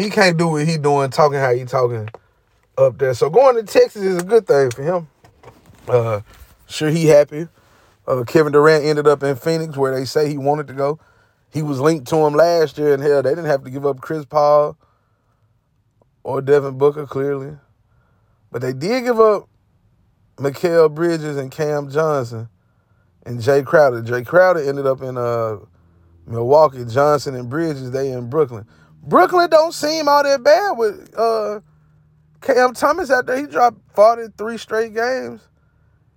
He 0.02 0.10
can't 0.10 0.36
do 0.36 0.48
what 0.48 0.66
he 0.66 0.78
doing 0.78 1.10
talking 1.10 1.38
how 1.38 1.54
he 1.54 1.64
talking 1.64 2.08
up 2.76 2.98
there. 2.98 3.14
So 3.14 3.30
going 3.30 3.54
to 3.54 3.62
Texas 3.62 4.02
is 4.02 4.16
a 4.18 4.24
good 4.24 4.48
thing 4.48 4.70
for 4.72 4.82
him. 4.82 5.08
Uh, 5.86 6.22
sure 6.66 6.90
he 6.90 7.06
happy. 7.06 7.46
Uh, 8.06 8.24
Kevin 8.24 8.52
Durant 8.52 8.84
ended 8.84 9.06
up 9.06 9.22
in 9.22 9.36
Phoenix 9.36 9.76
where 9.76 9.94
they 9.94 10.04
say 10.04 10.28
he 10.28 10.38
wanted 10.38 10.66
to 10.66 10.72
go. 10.72 10.98
He 11.52 11.62
was 11.62 11.78
linked 11.78 12.08
to 12.08 12.16
him 12.16 12.34
last 12.34 12.78
year, 12.78 12.94
and 12.94 13.02
hell, 13.02 13.22
they 13.22 13.30
didn't 13.30 13.44
have 13.44 13.62
to 13.62 13.70
give 13.70 13.86
up 13.86 14.00
Chris 14.00 14.24
Paul 14.24 14.76
or 16.24 16.40
Devin 16.40 16.78
Booker 16.78 17.06
clearly, 17.06 17.56
but 18.50 18.60
they 18.60 18.72
did 18.72 19.04
give 19.04 19.20
up 19.20 19.48
Mikal 20.36 20.92
Bridges 20.92 21.36
and 21.36 21.52
Cam 21.52 21.90
Johnson 21.90 22.48
and 23.24 23.38
Jae 23.38 23.64
Crowder. 23.64 24.02
Jae 24.02 24.26
Crowder 24.26 24.60
ended 24.60 24.86
up 24.86 25.00
in 25.00 25.16
uh, 25.16 25.58
Milwaukee. 26.26 26.84
Johnson 26.86 27.36
and 27.36 27.48
Bridges, 27.48 27.92
they 27.92 28.10
in 28.10 28.28
Brooklyn. 28.28 28.66
Brooklyn 29.02 29.50
don't 29.50 29.74
seem 29.74 30.08
all 30.08 30.22
that 30.22 30.42
bad 30.42 30.72
with 30.78 31.12
uh, 31.18 31.60
Cam 32.40 32.72
Thomas 32.72 33.10
out 33.10 33.26
there. 33.26 33.36
He 33.36 33.46
dropped 33.46 33.78
43 33.94 34.58
straight 34.58 34.94
games. 34.94 35.48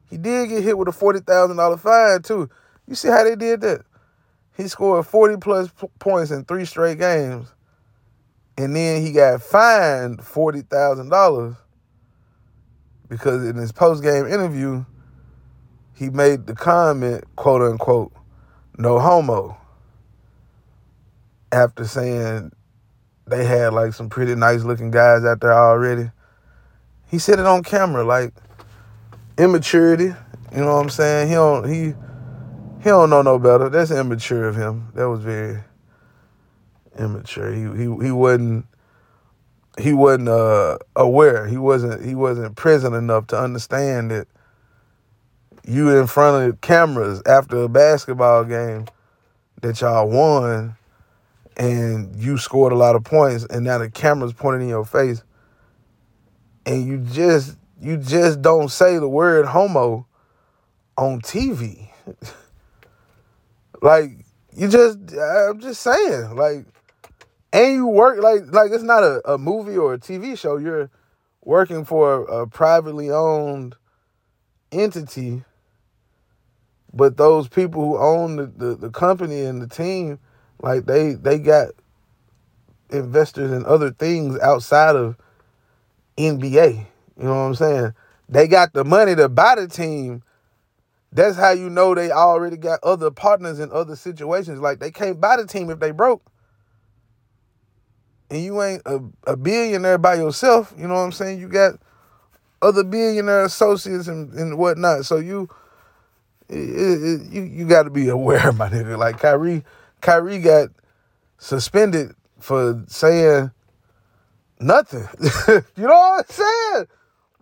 He 0.09 0.17
did 0.17 0.49
get 0.49 0.63
hit 0.63 0.77
with 0.77 0.87
a 0.87 0.91
$40,000 0.91 1.79
fine, 1.79 2.21
too. 2.21 2.49
You 2.87 2.95
see 2.95 3.07
how 3.07 3.23
they 3.23 3.35
did 3.35 3.61
that? 3.61 3.81
He 4.55 4.67
scored 4.67 5.05
40 5.05 5.37
plus 5.37 5.69
points 5.99 6.31
in 6.31 6.45
three 6.45 6.65
straight 6.65 6.99
games. 6.99 7.51
And 8.57 8.75
then 8.75 9.01
he 9.01 9.11
got 9.11 9.41
fined 9.41 10.19
$40,000 10.19 11.57
because 13.09 13.45
in 13.45 13.55
his 13.55 13.71
post 13.71 14.01
game 14.01 14.25
interview, 14.25 14.85
he 15.93 16.09
made 16.09 16.45
the 16.45 16.55
comment, 16.55 17.23
quote 17.35 17.61
unquote, 17.61 18.13
no 18.77 18.99
homo, 18.99 19.57
after 21.51 21.85
saying 21.85 22.51
they 23.27 23.45
had 23.45 23.73
like 23.73 23.93
some 23.93 24.09
pretty 24.09 24.35
nice 24.35 24.63
looking 24.63 24.91
guys 24.91 25.23
out 25.25 25.41
there 25.41 25.53
already. 25.53 26.11
He 27.09 27.19
said 27.19 27.39
it 27.39 27.45
on 27.45 27.63
camera, 27.63 28.03
like 28.03 28.33
immaturity. 29.37 30.13
You 30.53 30.61
know 30.61 30.75
what 30.75 30.83
I'm 30.83 30.89
saying? 30.89 31.27
He 31.27 31.33
don't 31.33 31.67
he 31.67 31.93
he 32.79 32.89
don't 32.89 33.09
know 33.09 33.21
no 33.21 33.39
better. 33.39 33.69
That's 33.69 33.91
immature 33.91 34.47
of 34.47 34.55
him. 34.55 34.91
That 34.95 35.09
was 35.09 35.21
very 35.21 35.59
immature. 36.97 37.51
He 37.51 37.61
he 37.61 38.05
he 38.05 38.11
wasn't 38.11 38.65
he 39.79 39.93
wasn't 39.93 40.29
uh, 40.29 40.77
aware. 40.95 41.47
He 41.47 41.57
wasn't 41.57 42.05
he 42.05 42.15
wasn't 42.15 42.55
present 42.55 42.95
enough 42.95 43.27
to 43.27 43.39
understand 43.39 44.11
that 44.11 44.27
you 45.67 45.97
in 45.97 46.07
front 46.07 46.47
of 46.47 46.61
cameras 46.61 47.21
after 47.25 47.63
a 47.63 47.69
basketball 47.69 48.43
game 48.43 48.85
that 49.61 49.81
y'all 49.81 50.07
won 50.07 50.77
and 51.57 52.15
you 52.15 52.37
scored 52.37 52.73
a 52.73 52.75
lot 52.75 52.95
of 52.95 53.03
points 53.03 53.45
and 53.45 53.63
now 53.63 53.77
the 53.77 53.89
camera's 53.89 54.33
pointing 54.33 54.63
in 54.63 54.69
your 54.69 54.85
face 54.85 55.23
and 56.65 56.85
you 56.85 56.97
just 56.97 57.57
you 57.79 57.97
just 57.97 58.41
don't 58.41 58.69
say 58.69 58.97
the 58.97 59.07
word 59.07 59.45
homo 59.45 60.07
on 60.97 61.21
TV. 61.21 61.89
like 63.81 64.11
you 64.55 64.67
just 64.67 64.97
I'm 65.13 65.59
just 65.59 65.81
saying 65.81 66.35
like 66.35 66.65
and 67.53 67.73
you 67.73 67.87
work 67.87 68.21
like 68.21 68.53
like 68.53 68.71
it's 68.71 68.83
not 68.83 69.03
a, 69.03 69.33
a 69.33 69.37
movie 69.37 69.77
or 69.77 69.93
a 69.93 69.99
TV 69.99 70.37
show. 70.37 70.57
You're 70.57 70.89
working 71.43 71.85
for 71.85 72.23
a, 72.23 72.47
privately 72.47 73.11
owned 73.11 73.75
entity 74.71 75.43
but 76.95 77.17
those 77.17 77.49
people 77.49 77.83
who 77.83 77.97
own 77.97 78.37
the, 78.37 78.45
the, 78.45 78.75
the, 78.75 78.89
company 78.89 79.41
and 79.41 79.61
the 79.61 79.67
team, 79.67 80.17
like 80.65 80.87
they 80.87 81.13
they 81.13 81.37
got 81.37 81.69
investors 82.89 83.51
in 83.51 83.63
other 83.65 83.91
things 83.91 84.39
outside 84.39 84.95
of 84.95 85.15
NBA. 86.17 86.87
You 87.17 87.23
know 87.23 87.29
what 87.29 87.35
I'm 87.35 87.55
saying? 87.55 87.93
They 88.27 88.47
got 88.47 88.73
the 88.73 88.83
money 88.83 89.15
to 89.15 89.29
buy 89.29 89.55
the 89.55 89.67
team. 89.67 90.23
That's 91.11 91.37
how 91.37 91.51
you 91.51 91.69
know 91.69 91.93
they 91.93 92.09
already 92.09 92.57
got 92.57 92.83
other 92.83 93.11
partners 93.11 93.59
in 93.59 93.71
other 93.71 93.95
situations. 93.95 94.59
Like 94.59 94.79
they 94.79 94.89
can't 94.89 95.21
buy 95.21 95.37
the 95.37 95.45
team 95.45 95.69
if 95.69 95.79
they 95.79 95.91
broke. 95.91 96.25
And 98.31 98.43
you 98.43 98.59
ain't 98.63 98.81
a, 98.87 99.01
a 99.27 99.37
billionaire 99.37 99.99
by 99.99 100.15
yourself. 100.15 100.73
You 100.75 100.87
know 100.87 100.95
what 100.95 101.01
I'm 101.01 101.11
saying? 101.11 101.39
You 101.39 101.47
got 101.47 101.79
other 102.59 102.83
billionaire 102.83 103.45
associates 103.45 104.07
and, 104.07 104.33
and 104.33 104.57
whatnot. 104.57 105.05
So 105.05 105.17
you 105.17 105.47
it, 106.49 106.57
it, 106.57 107.31
you 107.31 107.43
you 107.43 107.67
got 107.67 107.83
to 107.83 107.91
be 107.91 108.09
aware, 108.09 108.51
my 108.51 108.67
nigga. 108.67 108.97
Like 108.97 109.19
Kyrie, 109.19 109.63
Kyrie 110.05 110.37
got 110.37 110.69
suspended 111.39 112.13
for 112.39 112.83
saying 112.87 113.49
nothing. 114.59 115.07
you 115.75 115.87
know 115.87 115.95
what 115.95 116.19
I'm 116.19 116.25
saying? 116.29 116.87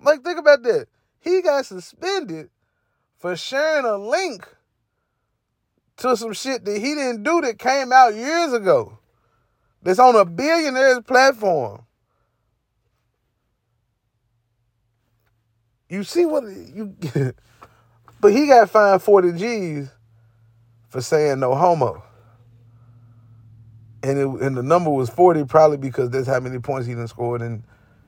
Like 0.01 0.23
think 0.23 0.39
about 0.39 0.63
that. 0.63 0.87
He 1.19 1.41
got 1.41 1.65
suspended 1.65 2.49
for 3.17 3.35
sharing 3.35 3.83
a 3.83 3.97
link 3.97 4.47
to 5.97 6.15
some 6.15 6.31
shit 6.31 6.63
that 6.63 6.79
he 6.79 6.95
didn't 6.95 7.23
do 7.23 7.41
that 7.41 7.59
came 7.59 7.91
out 7.91 8.15
years 8.15 8.53
ago. 8.53 8.97
That's 9.81 9.99
on 9.99 10.15
a 10.15 10.23
billionaire's 10.23 11.01
platform. 11.05 11.83
You 15.89 16.05
see 16.05 16.25
what 16.25 16.45
you 16.45 16.95
get. 16.97 17.35
But 18.21 18.31
he 18.31 18.47
got 18.47 18.69
fined 18.69 19.01
40 19.01 19.33
G's 19.33 19.89
for 20.87 21.01
saying 21.01 21.41
no 21.41 21.55
homo. 21.55 22.01
And 24.03 24.19
it, 24.19 24.27
and 24.45 24.57
the 24.57 24.63
number 24.63 24.89
was 24.89 25.09
40 25.09 25.45
probably 25.45 25.77
because 25.77 26.09
that's 26.09 26.27
how 26.27 26.39
many 26.39 26.59
points 26.59 26.85
he 26.85 26.93
done 26.93 27.07
scored 27.07 27.41
and 27.41 27.63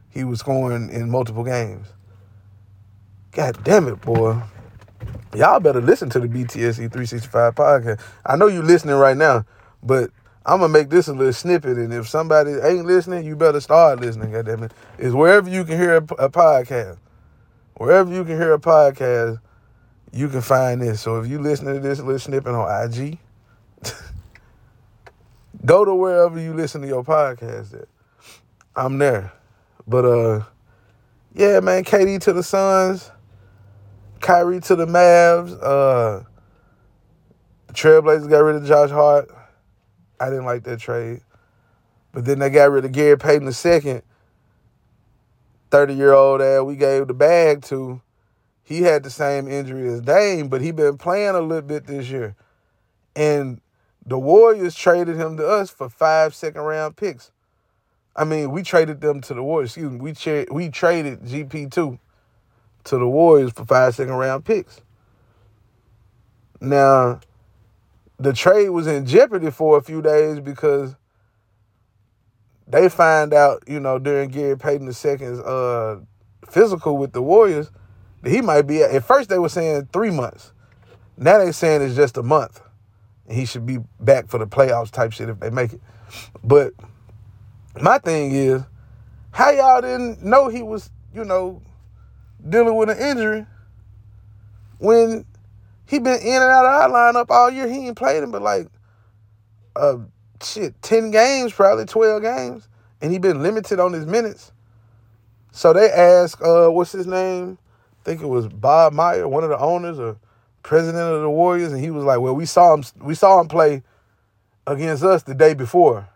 he 0.10 0.24
was 0.24 0.40
scoring 0.40 0.90
in 0.90 1.10
multiple 1.10 1.44
games. 1.44 1.88
God 3.32 3.58
damn 3.64 3.88
it, 3.88 4.02
boy. 4.02 4.42
Y'all 5.36 5.60
better 5.60 5.82
listen 5.82 6.10
to 6.12 6.20
the 6.20 6.28
BTSE 6.28 6.76
365 6.76 7.56
podcast. 7.56 8.02
I 8.26 8.38
know 8.38 8.48
you're 8.48 8.64
listening 8.64 8.96
right 8.96 9.18
now, 9.18 9.46
but 9.84 10.12
I'm 10.46 10.60
gonna 10.60 10.72
make 10.72 10.90
this 10.90 11.08
a 11.08 11.14
little 11.14 11.34
snippet, 11.34 11.78
and 11.78 11.92
if 11.92 12.08
somebody 12.08 12.52
ain't 12.52 12.86
listening, 12.86 13.26
you 13.26 13.36
better 13.36 13.60
start 13.60 14.00
listening. 14.00 14.32
Goddamn 14.32 14.64
it! 14.64 14.72
It's 15.00 15.14
wherever 15.14 15.50
you 15.50 15.66
can 15.66 15.78
hear 15.78 15.96
a, 15.96 16.04
a 16.04 16.30
podcast. 16.30 16.98
Wherever 17.78 18.14
you 18.14 18.24
can 18.24 18.38
hear 18.38 18.54
a 18.54 18.60
podcast, 18.60 19.42
you 20.14 20.30
can 20.30 20.42
find 20.42 20.82
this. 20.82 21.02
So 21.02 21.20
if 21.20 21.28
you 21.28 21.40
listening 21.40 21.74
to 21.74 21.80
this 21.82 22.00
little 22.00 22.20
snippet 22.20 22.54
on 22.54 22.92
IG, 22.92 23.18
go 25.64 25.86
to 25.86 25.94
wherever 25.94 26.40
you 26.40 26.54
listen 26.54 26.82
to 26.82 26.88
your 26.88 27.04
podcast 27.04 27.74
at. 27.74 27.88
I'm 28.76 28.98
there. 28.98 29.32
But 29.88 30.06
uh 30.06 30.44
yeah, 31.34 31.60
man, 31.60 31.84
KD 31.84 32.22
to 32.22 32.34
the 32.34 32.44
Suns, 32.44 33.12
Kyrie 34.22 34.62
to 34.62 34.76
the 34.76 34.86
Mavs, 34.86 35.54
uh 35.62 36.24
the 37.68 37.74
Trailblazers 37.74 38.30
got 38.30 38.40
rid 38.40 38.56
of 38.56 38.66
Josh 38.66 38.90
Hart. 38.90 39.30
I 40.20 40.30
didn't 40.30 40.46
like 40.46 40.64
that 40.64 40.80
trade. 40.80 41.22
But 42.12 42.26
then 42.26 42.40
they 42.40 42.50
got 42.50 42.72
rid 42.72 42.86
of 42.86 42.92
Gary 42.94 43.18
Payton 43.18 43.46
the 43.46 43.54
second. 43.54 44.02
30 45.72 45.94
year 45.94 46.14
old 46.14 46.40
that 46.40 46.66
we 46.66 46.76
gave 46.76 47.08
the 47.08 47.14
bag 47.14 47.62
to. 47.64 48.02
He 48.64 48.82
had 48.82 49.04
the 49.04 49.10
same 49.10 49.48
injury 49.48 49.88
as 49.90 50.02
Dame, 50.02 50.48
but 50.48 50.62
he 50.62 50.72
been 50.72 50.98
playing 50.98 51.36
a 51.36 51.42
little 51.42 51.62
bit 51.62 51.86
this 51.86 52.10
year. 52.10 52.36
And 53.16 53.62
the 54.06 54.20
Warriors 54.20 54.76
traded 54.76 55.18
him 55.18 55.38
to 55.38 55.48
us 55.48 55.70
for 55.70 55.90
five 55.90 56.36
second 56.36 56.62
round 56.62 56.96
picks. 56.96 57.32
I 58.16 58.24
mean, 58.24 58.52
we 58.52 58.64
traded 58.64 59.02
them 59.02 59.22
to 59.22 59.34
the 59.34 59.44
Warriors. 59.44 59.72
Excuse 59.72 59.92
me. 59.92 59.98
We 60.00 60.14
tra- 60.14 60.46
we 60.52 60.70
traded 60.70 61.22
GP2 61.24 62.00
to 62.86 62.98
the 62.98 63.08
Warriors 63.08 63.52
for 63.52 63.66
five 63.66 63.96
second 63.96 64.14
round 64.14 64.46
picks. 64.46 64.82
Now, 66.62 67.20
the 68.18 68.32
trade 68.32 68.70
was 68.70 68.88
in 68.88 69.06
jeopardy 69.06 69.52
for 69.52 69.78
a 69.78 69.82
few 69.82 70.02
days 70.02 70.40
because 70.40 70.96
they 72.68 72.90
find 72.90 73.34
out, 73.34 73.64
you 73.68 73.80
know, 73.80 74.00
during 74.00 74.30
Gary 74.30 74.58
Payton 74.58 74.88
II's 74.88 75.40
uh, 75.40 76.00
physical 76.50 76.98
with 76.98 77.12
the 77.12 77.22
Warriors, 77.22 77.70
that 78.22 78.30
he 78.30 78.42
might 78.42 78.64
be 78.64 78.82
at 78.82 79.04
first 79.04 79.30
they 79.30 79.40
were 79.40 79.50
saying 79.50 79.90
three 79.92 80.12
months. 80.12 80.54
Now 81.18 81.38
they're 81.38 81.54
saying 81.54 81.82
it's 81.82 81.96
just 81.96 82.18
a 82.18 82.24
month. 82.24 82.62
He 83.30 83.46
should 83.46 83.66
be 83.66 83.80
back 84.00 84.28
for 84.28 84.38
the 84.38 84.48
playoffs 84.48 84.92
type 84.92 85.12
shit 85.12 85.30
if 85.30 85.40
they 85.40 85.50
make 85.50 85.74
it. 85.74 85.82
But 86.44 86.74
my 87.82 87.98
thing 87.98 88.32
is, 88.32 88.62
how 89.32 89.50
y'all 89.50 89.82
didn't 89.82 90.24
know 90.24 90.48
he 90.48 90.62
was, 90.62 90.90
you 91.14 91.26
know, 91.26 91.62
dealing 92.48 92.76
with 92.76 92.90
an 92.90 92.98
injury 92.98 93.46
when 94.78 95.26
he 95.88 96.00
been 96.00 96.20
in 96.20 96.42
and 96.42 96.44
out 96.44 96.66
of 96.66 96.94
our 96.94 97.14
lineup 97.14 97.30
all 97.30 97.50
year. 97.50 97.68
He 97.68 97.88
ain't 97.88 97.98
played 97.98 98.24
him 98.24 98.32
but 98.32 98.42
like 98.42 98.68
uh 99.76 99.98
shit, 100.42 100.80
10 100.82 101.12
games, 101.12 101.54
probably 101.54 101.86
12 101.86 102.22
games. 102.22 102.68
And 103.02 103.12
he 103.12 103.20
been 103.20 103.42
limited 103.42 103.80
on 103.80 103.94
his 103.94 104.06
minutes. 104.06 104.52
So 105.52 105.74
they 105.74 105.90
asked, 105.90 106.42
uh, 106.42 106.70
what's 106.70 106.92
his 106.92 107.08
name? 107.08 107.58
I 108.02 108.04
think 108.04 108.22
it 108.22 108.28
was 108.28 108.48
Bob 108.48 108.94
Meyer, 108.94 109.28
one 109.28 109.44
of 109.44 109.50
the 109.50 109.58
owners 109.58 110.00
or 110.00 110.18
president 110.66 111.14
of 111.14 111.22
the 111.22 111.30
Warriors, 111.30 111.72
and 111.72 111.80
he 111.80 111.92
was 111.92 112.04
like, 112.04 112.20
Well, 112.20 112.36
we 112.36 112.46
saw 112.48 112.74
him 112.74 112.84
we 113.02 113.14
saw 113.14 113.40
him 113.40 113.48
play 113.48 113.84
against 114.66 115.04
us 115.04 115.22
the 115.22 115.36
day 115.36 115.54
before. 115.54 116.10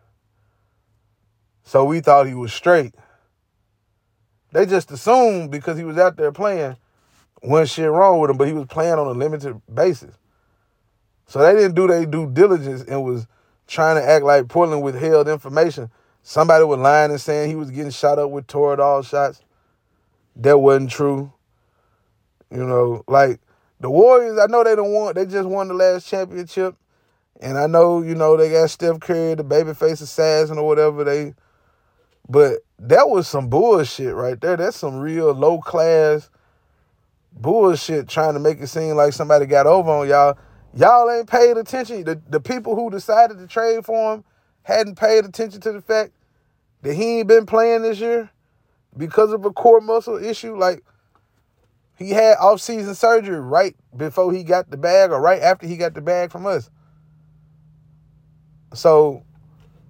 So 1.63 1.85
we 1.85 1.99
thought 1.99 2.27
he 2.27 2.33
was 2.33 2.51
straight. 2.51 2.95
They 4.51 4.65
just 4.65 4.89
assumed 4.89 5.51
because 5.51 5.77
he 5.77 5.83
was 5.83 5.99
out 5.99 6.17
there 6.17 6.31
playing, 6.31 6.77
one 7.41 7.67
shit 7.67 7.91
wrong 7.91 8.19
with 8.19 8.31
him, 8.31 8.37
but 8.37 8.47
he 8.47 8.53
was 8.53 8.65
playing 8.65 8.93
on 8.93 9.05
a 9.05 9.11
limited 9.11 9.61
basis. 9.71 10.17
So 11.27 11.37
they 11.37 11.53
didn't 11.53 11.75
do 11.75 11.87
their 11.87 12.07
due 12.07 12.27
diligence 12.31 12.81
and 12.81 13.03
was 13.03 13.27
trying 13.67 14.01
to 14.01 14.03
act 14.03 14.25
like 14.25 14.47
Portland 14.47 14.81
withheld 14.81 15.27
information. 15.27 15.91
Somebody 16.23 16.65
was 16.65 16.79
lying 16.79 17.11
and 17.11 17.21
saying 17.21 17.49
he 17.49 17.55
was 17.55 17.69
getting 17.69 17.91
shot 17.91 18.17
up 18.17 18.31
with 18.31 18.47
Toradol 18.47 19.05
shots. 19.05 19.43
That 20.37 20.57
wasn't 20.57 20.89
true. 20.89 21.31
You 22.49 22.65
know, 22.65 23.03
like 23.07 23.39
the 23.79 23.89
Warriors, 23.89 24.37
I 24.39 24.47
know 24.47 24.63
they 24.63 24.75
don't 24.75 24.91
want, 24.91 25.15
they 25.15 25.25
just 25.25 25.47
won 25.47 25.69
the 25.69 25.73
last 25.73 26.07
championship. 26.07 26.75
And 27.41 27.57
I 27.57 27.67
know, 27.67 28.01
you 28.01 28.15
know, 28.15 28.35
they 28.37 28.51
got 28.51 28.69
Steph 28.69 28.99
Curry, 28.99 29.35
the 29.35 29.43
babyface 29.43 30.01
assassin 30.01 30.57
or 30.57 30.67
whatever 30.67 31.03
they 31.03 31.33
but 32.29 32.59
that 32.77 33.09
was 33.09 33.27
some 33.27 33.49
bullshit 33.49 34.13
right 34.13 34.39
there. 34.39 34.55
That's 34.55 34.77
some 34.77 34.99
real 34.99 35.33
low 35.33 35.59
class 35.59 36.29
bullshit 37.33 38.07
trying 38.07 38.33
to 38.33 38.39
make 38.39 38.61
it 38.61 38.67
seem 38.67 38.95
like 38.95 39.13
somebody 39.13 39.47
got 39.47 39.65
over 39.65 39.89
on 39.89 40.07
y'all. 40.07 40.37
Y'all 40.75 41.09
ain't 41.09 41.27
paid 41.29 41.57
attention. 41.57 42.03
The, 42.03 42.21
the 42.29 42.39
people 42.39 42.75
who 42.75 42.91
decided 42.91 43.39
to 43.39 43.47
trade 43.47 43.83
for 43.83 44.13
him 44.13 44.23
hadn't 44.61 44.95
paid 44.95 45.25
attention 45.25 45.59
to 45.61 45.71
the 45.71 45.81
fact 45.81 46.11
that 46.83 46.93
he 46.93 47.19
ain't 47.19 47.27
been 47.27 47.47
playing 47.47 47.81
this 47.81 47.99
year 47.99 48.29
because 48.95 49.33
of 49.33 49.43
a 49.45 49.51
core 49.51 49.81
muscle 49.81 50.23
issue. 50.23 50.55
Like 50.55 50.83
he 51.99 52.11
had 52.11 52.37
off-season 52.37 52.95
surgery 52.95 53.39
right 53.39 53.75
before 53.95 54.31
he 54.31 54.43
got 54.43 54.71
the 54.71 54.77
bag 54.77 55.11
or 55.11 55.21
right 55.21 55.41
after 55.41 55.67
he 55.67 55.75
got 55.75 55.93
the 55.93 56.01
bag 56.01 56.31
from 56.31 56.45
us. 56.45 56.69
So 58.73 59.23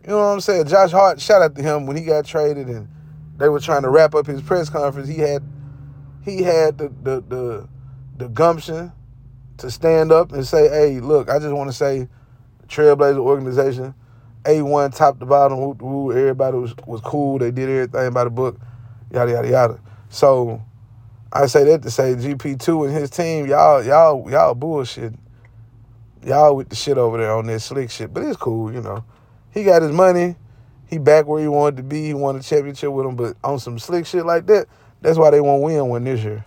you 0.03 0.09
know 0.09 0.17
what 0.17 0.23
I'm 0.23 0.41
saying? 0.41 0.65
Josh 0.65 0.91
Hart, 0.91 1.21
shout 1.21 1.43
out 1.43 1.55
to 1.55 1.61
him 1.61 1.85
when 1.85 1.95
he 1.95 2.03
got 2.03 2.25
traded 2.25 2.67
and 2.67 2.87
they 3.37 3.47
were 3.47 3.59
trying 3.59 3.83
to 3.83 3.89
wrap 3.89 4.15
up 4.15 4.25
his 4.25 4.41
press 4.41 4.69
conference. 4.69 5.07
He 5.07 5.19
had 5.19 5.43
he 6.23 6.41
had 6.41 6.79
the 6.79 6.89
the 7.03 7.21
the, 7.21 7.69
the 8.17 8.27
gumption 8.29 8.91
to 9.57 9.69
stand 9.69 10.11
up 10.11 10.31
and 10.31 10.47
say, 10.47 10.67
"Hey, 10.67 10.99
look, 10.99 11.29
I 11.29 11.37
just 11.37 11.53
want 11.53 11.69
to 11.69 11.75
say, 11.75 12.07
Trailblazer 12.67 13.19
organization, 13.19 13.93
A1 14.45 14.95
top 14.95 15.19
to 15.19 15.27
bottom, 15.27 15.77
woo, 15.77 16.11
everybody 16.11 16.57
was 16.57 16.73
was 16.87 17.01
cool. 17.01 17.37
They 17.37 17.51
did 17.51 17.69
everything 17.69 18.13
by 18.13 18.23
the 18.23 18.31
book, 18.31 18.59
yada 19.11 19.31
yada 19.31 19.47
yada." 19.47 19.79
So 20.09 20.61
I 21.31 21.45
say 21.45 21.63
that 21.65 21.83
to 21.83 21.91
say 21.91 22.15
GP2 22.15 22.87
and 22.87 22.97
his 22.97 23.09
team, 23.09 23.45
y'all 23.47 23.83
y'all 23.83 24.29
y'all 24.29 24.55
bullshit. 24.55 25.13
Y'all 26.25 26.55
with 26.55 26.69
the 26.69 26.75
shit 26.75 26.97
over 26.97 27.17
there 27.17 27.31
on 27.31 27.45
this 27.45 27.65
slick 27.65 27.89
shit, 27.89 28.13
but 28.13 28.23
it's 28.23 28.35
cool, 28.35 28.73
you 28.73 28.81
know. 28.81 29.03
He 29.51 29.63
got 29.63 29.81
his 29.81 29.91
money. 29.91 30.35
He 30.87 30.97
back 30.97 31.27
where 31.27 31.41
he 31.41 31.47
wanted 31.47 31.77
to 31.77 31.83
be. 31.83 32.07
He 32.07 32.13
won 32.13 32.35
a 32.35 32.41
championship 32.41 32.91
with 32.91 33.05
him, 33.05 33.15
but 33.15 33.37
on 33.43 33.59
some 33.59 33.77
slick 33.79 34.05
shit 34.05 34.25
like 34.25 34.47
that, 34.47 34.67
that's 35.01 35.17
why 35.17 35.29
they 35.29 35.39
won't 35.39 35.63
win 35.63 35.87
one 35.87 36.03
this 36.03 36.23
year. 36.23 36.45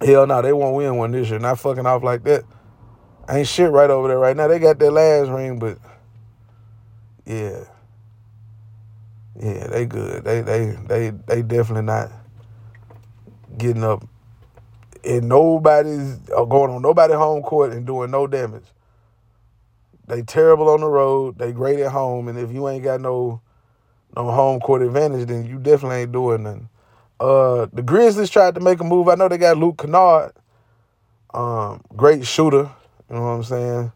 Hell 0.00 0.26
no, 0.26 0.40
they 0.40 0.52
won't 0.52 0.76
win 0.76 0.96
one 0.96 1.10
this 1.10 1.28
year. 1.28 1.38
Not 1.38 1.58
fucking 1.58 1.86
off 1.86 2.02
like 2.02 2.22
that. 2.24 2.44
Ain't 3.28 3.48
shit 3.48 3.70
right 3.70 3.90
over 3.90 4.08
there 4.08 4.18
right 4.18 4.36
now. 4.36 4.48
They 4.48 4.58
got 4.58 4.78
their 4.78 4.92
last 4.92 5.30
ring, 5.30 5.58
but 5.58 5.78
yeah. 7.26 7.64
Yeah, 9.40 9.66
they 9.66 9.86
good. 9.86 10.24
They 10.24 10.42
they 10.42 10.76
they 10.86 11.10
they 11.10 11.42
definitely 11.42 11.82
not 11.82 12.10
getting 13.64 13.84
up 13.84 14.04
and 15.04 15.28
nobody's 15.28 16.18
uh, 16.36 16.44
going 16.44 16.70
on 16.70 16.82
nobody 16.82 17.14
home 17.14 17.42
court 17.42 17.72
and 17.72 17.86
doing 17.86 18.10
no 18.10 18.26
damage. 18.26 18.64
They 20.06 20.22
terrible 20.22 20.68
on 20.68 20.80
the 20.80 20.86
road. 20.88 21.38
They 21.38 21.52
great 21.52 21.80
at 21.80 21.92
home. 21.92 22.28
And 22.28 22.38
if 22.38 22.52
you 22.52 22.68
ain't 22.68 22.84
got 22.84 23.00
no 23.00 23.40
no 24.16 24.30
home 24.30 24.60
court 24.60 24.82
advantage, 24.82 25.28
then 25.28 25.46
you 25.46 25.58
definitely 25.58 26.02
ain't 26.02 26.12
doing 26.12 26.42
nothing. 26.42 26.68
Uh, 27.18 27.66
the 27.72 27.82
Grizzlies 27.82 28.30
tried 28.30 28.54
to 28.54 28.60
make 28.60 28.80
a 28.80 28.84
move. 28.84 29.08
I 29.08 29.14
know 29.14 29.28
they 29.28 29.38
got 29.38 29.56
Luke 29.56 29.78
Kennard, 29.78 30.32
um, 31.32 31.82
great 31.96 32.26
shooter. 32.26 32.70
You 33.08 33.16
know 33.16 33.22
what 33.22 33.28
I'm 33.28 33.44
saying? 33.44 33.92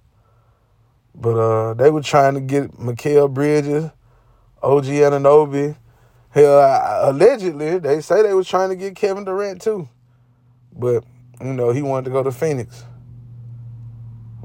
But 1.15 1.37
uh, 1.37 1.75
they 1.75 1.91
were 1.91 2.03
trying 2.03 2.35
to 2.35 2.41
get 2.41 2.73
Mikal 2.73 3.33
Bridges, 3.33 3.91
OG 4.63 4.85
Anunoby. 4.85 5.77
Hell, 6.39 7.11
allegedly 7.11 7.79
they 7.79 8.01
say 8.01 8.23
they 8.23 8.35
was 8.35 8.47
trying 8.47 8.69
to 8.69 8.77
get 8.77 8.95
Kevin 8.95 9.25
Durant 9.25 9.61
too, 9.61 9.89
but 10.73 11.05
you 11.41 11.53
know 11.53 11.71
he 11.71 11.83
wanted 11.83 12.05
to 12.05 12.11
go 12.11 12.23
to 12.23 12.31
Phoenix. 12.31 12.85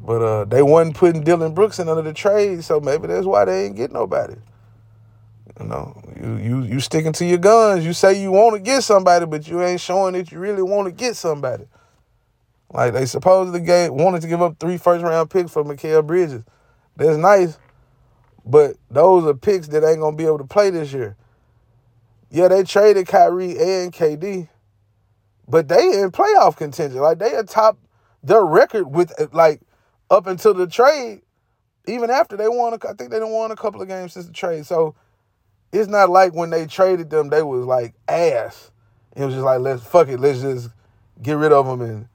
But 0.01 0.21
uh, 0.21 0.45
they 0.45 0.63
wasn't 0.63 0.97
putting 0.97 1.23
Dillon 1.23 1.53
Brooks 1.53 1.79
in 1.79 1.87
under 1.87 2.01
the 2.01 2.13
trade, 2.13 2.63
so 2.63 2.79
maybe 2.79 3.07
that's 3.07 3.27
why 3.27 3.45
they 3.45 3.65
ain't 3.65 3.75
get 3.75 3.91
nobody. 3.91 4.33
You 5.59 5.67
know, 5.67 6.01
you 6.19 6.37
you 6.37 6.61
you 6.63 6.79
sticking 6.79 7.13
to 7.13 7.25
your 7.25 7.37
guns. 7.37 7.85
You 7.85 7.93
say 7.93 8.19
you 8.19 8.31
want 8.31 8.55
to 8.55 8.59
get 8.59 8.83
somebody, 8.83 9.27
but 9.27 9.47
you 9.47 9.61
ain't 9.61 9.79
showing 9.79 10.13
that 10.13 10.31
you 10.31 10.39
really 10.39 10.63
want 10.63 10.87
to 10.87 10.91
get 10.91 11.15
somebody. 11.15 11.65
Like 12.73 12.93
they 12.93 13.05
supposedly 13.05 13.59
gave, 13.59 13.93
wanted 13.93 14.23
to 14.23 14.27
give 14.27 14.41
up 14.41 14.57
three 14.59 14.77
first 14.77 15.03
round 15.03 15.29
picks 15.29 15.51
for 15.51 15.63
Mikal 15.63 16.05
Bridges. 16.07 16.43
That's 16.97 17.17
nice, 17.17 17.59
but 18.43 18.77
those 18.89 19.25
are 19.25 19.35
picks 19.35 19.67
that 19.67 19.87
ain't 19.87 19.99
gonna 19.99 20.17
be 20.17 20.25
able 20.25 20.39
to 20.39 20.43
play 20.43 20.71
this 20.71 20.91
year. 20.91 21.15
Yeah, 22.33 22.47
they 22.47 22.63
traded 22.63 23.05
Kyrie 23.05 23.51
and 23.51 23.93
KD, 23.93 24.49
but 25.47 25.67
they 25.67 26.01
in 26.01 26.11
playoff 26.11 26.57
contention. 26.57 26.99
Like 26.99 27.19
they 27.19 27.35
atop 27.35 27.47
top 27.47 27.79
their 28.23 28.43
record 28.43 28.87
with 28.87 29.13
like 29.33 29.61
up 30.09 30.25
until 30.25 30.55
the 30.55 30.65
trade, 30.65 31.21
even 31.87 32.09
after 32.09 32.35
they 32.35 32.47
won, 32.47 32.73
I 32.73 32.77
think 32.77 33.11
they 33.11 33.19
didn't 33.19 33.29
won 33.29 33.51
a 33.51 33.55
couple 33.55 33.83
of 33.83 33.87
games 33.87 34.13
since 34.13 34.25
the 34.25 34.33
trade. 34.33 34.65
So 34.65 34.95
it's 35.71 35.87
not 35.87 36.09
like 36.09 36.33
when 36.33 36.49
they 36.49 36.65
traded 36.65 37.11
them, 37.11 37.29
they 37.29 37.43
was 37.43 37.67
like 37.67 37.93
ass. 38.07 38.71
It 39.15 39.23
was 39.23 39.35
just 39.35 39.45
like 39.45 39.59
let's 39.59 39.83
fuck 39.83 40.07
it, 40.07 40.19
let's 40.19 40.41
just 40.41 40.69
get 41.21 41.33
rid 41.33 41.51
of 41.51 41.67
them 41.67 41.81
and 41.81 42.07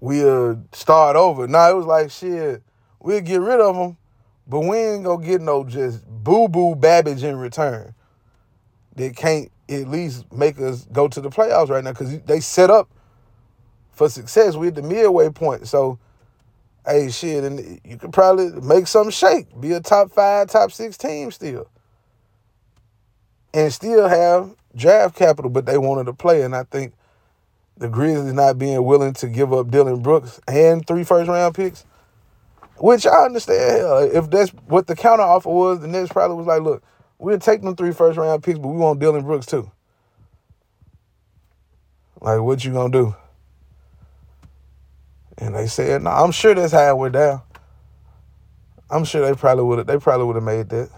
we'll 0.00 0.64
start 0.72 1.14
over. 1.14 1.46
Nah, 1.46 1.68
it 1.68 1.76
was 1.76 1.84
like 1.84 2.10
shit, 2.10 2.62
we'll 3.00 3.20
get 3.20 3.42
rid 3.42 3.60
of 3.60 3.76
them, 3.76 3.98
but 4.46 4.60
we 4.60 4.78
ain't 4.78 5.04
gonna 5.04 5.22
get 5.22 5.42
no 5.42 5.62
just 5.62 6.06
boo 6.06 6.48
boo 6.48 6.74
Babbage 6.74 7.22
in 7.22 7.36
return. 7.36 7.92
They 8.96 9.10
can't 9.10 9.50
at 9.70 9.88
least 9.88 10.32
make 10.32 10.60
us 10.60 10.86
go 10.92 11.08
to 11.08 11.20
the 11.22 11.30
playoffs 11.30 11.70
right 11.70 11.84
now 11.84 11.92
because 11.92 12.20
they 12.22 12.40
set 12.40 12.70
up 12.70 12.90
for 13.92 14.08
success. 14.10 14.56
We're 14.56 14.68
at 14.68 14.76
the 14.76 14.82
midway 14.82 15.30
point, 15.30 15.68
so 15.68 15.98
hey, 16.86 17.10
shit, 17.10 17.44
and 17.44 17.80
you 17.84 17.98
could 17.98 18.12
probably 18.12 18.50
make 18.62 18.86
some 18.88 19.10
shake, 19.10 19.48
be 19.60 19.72
a 19.72 19.80
top 19.80 20.10
five, 20.12 20.48
top 20.50 20.72
six 20.72 20.96
team 20.98 21.30
still. 21.32 21.68
and 23.54 23.72
still 23.72 24.08
have 24.08 24.54
draft 24.76 25.16
capital, 25.16 25.50
but 25.50 25.66
they 25.66 25.78
wanted 25.78 26.06
to 26.06 26.12
play. 26.14 26.42
And 26.42 26.56
I 26.56 26.64
think 26.64 26.94
the 27.78 27.88
Grizzlies 27.88 28.32
not 28.34 28.58
being 28.58 28.84
willing 28.84 29.14
to 29.14 29.28
give 29.28 29.52
up 29.52 29.70
Dillon 29.70 30.02
Brooks 30.02 30.40
and 30.48 30.86
three 30.86 31.04
first 31.04 31.28
round 31.28 31.54
picks, 31.54 31.84
which 32.78 33.06
I 33.06 33.24
understand. 33.26 34.14
If 34.14 34.30
that's 34.30 34.50
what 34.50 34.86
the 34.86 34.96
counter 34.96 35.24
offer 35.24 35.50
was, 35.50 35.80
the 35.80 35.88
Nets 35.88 36.12
probably 36.12 36.36
was 36.36 36.46
like, 36.46 36.62
look, 36.62 36.82
we'll 37.18 37.38
take 37.38 37.62
them 37.62 37.76
three 37.76 37.92
first 37.92 38.18
round 38.18 38.42
picks, 38.42 38.58
but 38.58 38.68
we 38.68 38.76
want 38.76 39.00
Dillon 39.00 39.22
Brooks 39.24 39.46
too. 39.46 39.70
Like, 42.20 42.40
what 42.40 42.64
you 42.64 42.72
gonna 42.72 42.90
do? 42.92 43.14
And 45.38 45.54
they 45.54 45.66
said, 45.66 46.02
no, 46.02 46.10
I'm 46.10 46.32
sure 46.32 46.54
that's 46.54 46.72
how 46.72 46.88
it 46.90 46.96
went 46.96 47.14
down. 47.14 47.42
I'm 48.90 49.04
sure 49.04 49.26
they 49.26 49.34
probably 49.38 49.64
would 49.64 49.78
have 49.78 49.86
they 49.86 49.98
probably 49.98 50.26
would 50.26 50.36
have 50.36 50.44
made 50.44 50.68
that. 50.70 50.90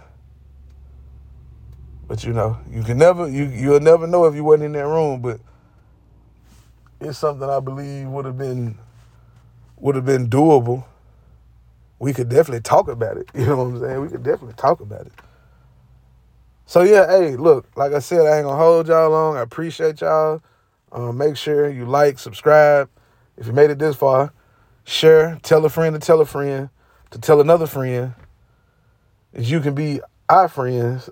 But 2.07 2.25
you 2.25 2.33
know, 2.33 2.59
you 2.71 2.83
can 2.83 2.99
never 2.99 3.29
you 3.29 3.45
you'll 3.45 3.81
never 3.81 4.07
know 4.07 4.25
if 4.27 4.35
you 4.35 4.45
wasn't 4.45 4.65
in 4.65 4.73
that 4.73 4.87
room, 4.87 5.21
but 5.21 5.41
it's 7.01 7.19
something 7.19 7.49
I 7.49 7.61
believe 7.61 8.09
would 8.09 8.25
have 8.25 8.39
been 8.39 8.79
would 9.77 9.95
have 9.95 10.05
been 10.05 10.29
doable. 10.29 10.85
We 11.99 12.13
could 12.13 12.29
definitely 12.29 12.61
talk 12.63 12.89
about 12.89 13.17
it. 13.17 13.29
You 13.35 13.47
know 13.47 13.57
what 13.57 13.65
I'm 13.65 13.81
saying? 13.81 14.01
We 14.01 14.09
could 14.09 14.23
definitely 14.23 14.55
talk 14.55 14.81
about 14.81 15.07
it. 15.07 15.13
So 16.69 16.83
yeah, 16.83 17.07
hey, 17.07 17.35
look, 17.35 17.67
like 17.77 17.95
I 17.95 17.99
said, 17.99 18.27
I 18.27 18.37
ain't 18.37 18.45
gonna 18.45 18.63
hold 18.63 18.89
y'all 18.89 19.09
long. 19.09 19.39
I 19.39 19.41
appreciate 19.41 20.03
y'all. 20.03 20.43
Um, 20.93 21.17
make 21.17 21.35
sure 21.35 21.71
you 21.71 21.87
like, 21.87 22.19
subscribe. 22.19 22.91
If 23.39 23.47
you 23.47 23.55
made 23.55 23.71
it 23.71 23.79
this 23.79 23.97
far, 23.97 24.35
share, 24.85 25.39
tell 25.43 25.65
a 25.65 25.71
friend 25.71 25.95
to 25.95 25.99
tell 25.99 26.21
a 26.21 26.27
friend 26.27 26.69
to 27.11 27.19
tell 27.19 27.41
another 27.41 27.67
friend 27.67 28.13
that 29.33 29.45
you 29.45 29.61
can 29.61 29.75
be 29.75 30.03
our 30.29 30.47
friends. 30.47 31.09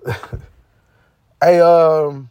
hey, 1.41 1.59
um, 1.59 2.29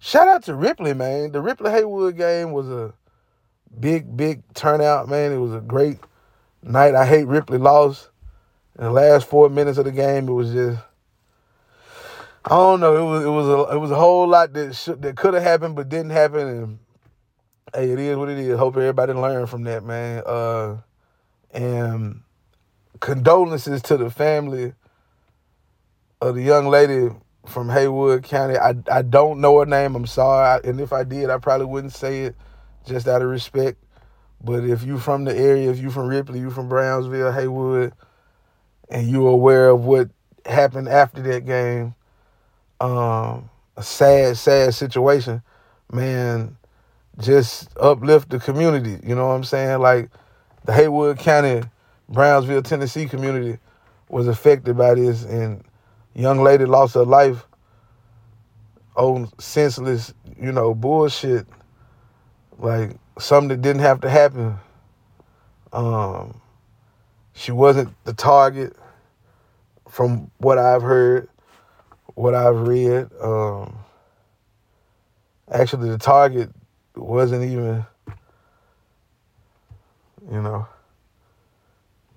shout 0.00 0.26
out 0.26 0.42
to 0.46 0.56
Ripley, 0.56 0.94
man. 0.94 1.30
The 1.30 1.40
Ripley 1.40 1.70
Haywood 1.70 2.16
game 2.16 2.50
was 2.50 2.68
a 2.68 2.94
big, 3.78 4.16
big 4.16 4.42
turnout, 4.54 5.08
man. 5.08 5.30
It 5.30 5.38
was 5.38 5.54
a 5.54 5.60
great 5.60 5.98
night. 6.64 6.96
I 6.96 7.06
hate 7.06 7.28
Ripley 7.28 7.58
lost. 7.58 8.08
In 8.76 8.86
the 8.86 8.90
last 8.90 9.28
four 9.28 9.48
minutes 9.48 9.78
of 9.78 9.84
the 9.84 9.92
game, 9.92 10.28
it 10.28 10.32
was 10.32 10.52
just 10.52 10.80
I 12.44 12.50
don't 12.50 12.80
know. 12.80 12.96
It 12.96 13.04
was 13.04 13.24
it 13.24 13.28
was 13.28 13.48
a 13.48 13.74
it 13.76 13.78
was 13.78 13.90
a 13.90 13.96
whole 13.96 14.26
lot 14.26 14.52
that 14.54 14.74
should, 14.74 15.02
that 15.02 15.16
could 15.16 15.34
have 15.34 15.42
happened 15.42 15.76
but 15.76 15.88
didn't 15.88 16.10
happen. 16.10 16.48
And 16.48 16.78
hey, 17.74 17.90
it 17.92 17.98
is 17.98 18.16
what 18.16 18.28
it 18.28 18.38
is. 18.38 18.58
Hope 18.58 18.76
everybody 18.76 19.12
learned 19.12 19.48
from 19.48 19.64
that, 19.64 19.84
man. 19.84 20.22
Uh, 20.26 20.78
and 21.52 22.22
condolences 23.00 23.82
to 23.82 23.96
the 23.96 24.10
family 24.10 24.72
of 26.20 26.34
the 26.34 26.42
young 26.42 26.68
lady 26.68 27.10
from 27.46 27.68
Haywood 27.68 28.22
County. 28.24 28.56
I, 28.56 28.74
I 28.90 29.02
don't 29.02 29.40
know 29.40 29.58
her 29.58 29.66
name. 29.66 29.94
I'm 29.96 30.06
sorry. 30.06 30.60
And 30.64 30.80
if 30.80 30.92
I 30.92 31.04
did, 31.04 31.30
I 31.30 31.38
probably 31.38 31.66
wouldn't 31.66 31.92
say 31.92 32.22
it 32.22 32.36
just 32.86 33.08
out 33.08 33.22
of 33.22 33.28
respect. 33.28 33.78
But 34.42 34.64
if 34.64 34.82
you 34.82 34.98
from 34.98 35.24
the 35.24 35.36
area, 35.36 35.70
if 35.70 35.78
you 35.78 35.90
from 35.90 36.08
Ripley, 36.08 36.40
you 36.40 36.50
from 36.50 36.68
Brownsville, 36.68 37.32
Haywood, 37.32 37.92
and 38.88 39.08
you're 39.08 39.30
aware 39.30 39.68
of 39.68 39.84
what 39.84 40.10
happened 40.46 40.88
after 40.88 41.22
that 41.22 41.46
game, 41.46 41.94
um, 42.82 43.48
a 43.76 43.82
sad, 43.82 44.36
sad 44.36 44.74
situation, 44.74 45.42
man, 45.92 46.56
just 47.18 47.68
uplift 47.78 48.30
the 48.30 48.40
community. 48.40 48.98
You 49.06 49.14
know 49.14 49.28
what 49.28 49.34
I'm 49.34 49.44
saying? 49.44 49.80
Like 49.80 50.10
the 50.64 50.72
Haywood 50.72 51.18
County 51.18 51.62
Brownsville, 52.08 52.62
Tennessee 52.62 53.06
community 53.06 53.58
was 54.08 54.26
affected 54.26 54.76
by 54.76 54.94
this, 54.94 55.24
and 55.24 55.64
young 56.14 56.42
lady 56.42 56.66
lost 56.66 56.94
her 56.94 57.04
life 57.04 57.46
on 58.96 59.30
senseless, 59.38 60.12
you 60.38 60.52
know, 60.52 60.74
bullshit, 60.74 61.46
like 62.58 62.96
something 63.18 63.48
that 63.48 63.62
didn't 63.62 63.80
have 63.80 64.00
to 64.00 64.10
happen. 64.10 64.56
Um, 65.72 66.40
she 67.32 67.52
wasn't 67.52 67.94
the 68.04 68.12
target, 68.12 68.76
from 69.88 70.30
what 70.38 70.58
I've 70.58 70.82
heard, 70.82 71.28
what 72.22 72.34
I've 72.34 72.68
read. 72.68 73.10
Um, 73.20 73.78
actually, 75.50 75.90
the 75.90 75.98
target 75.98 76.50
wasn't 76.96 77.44
even, 77.44 77.84
you 80.30 80.40
know 80.40 80.66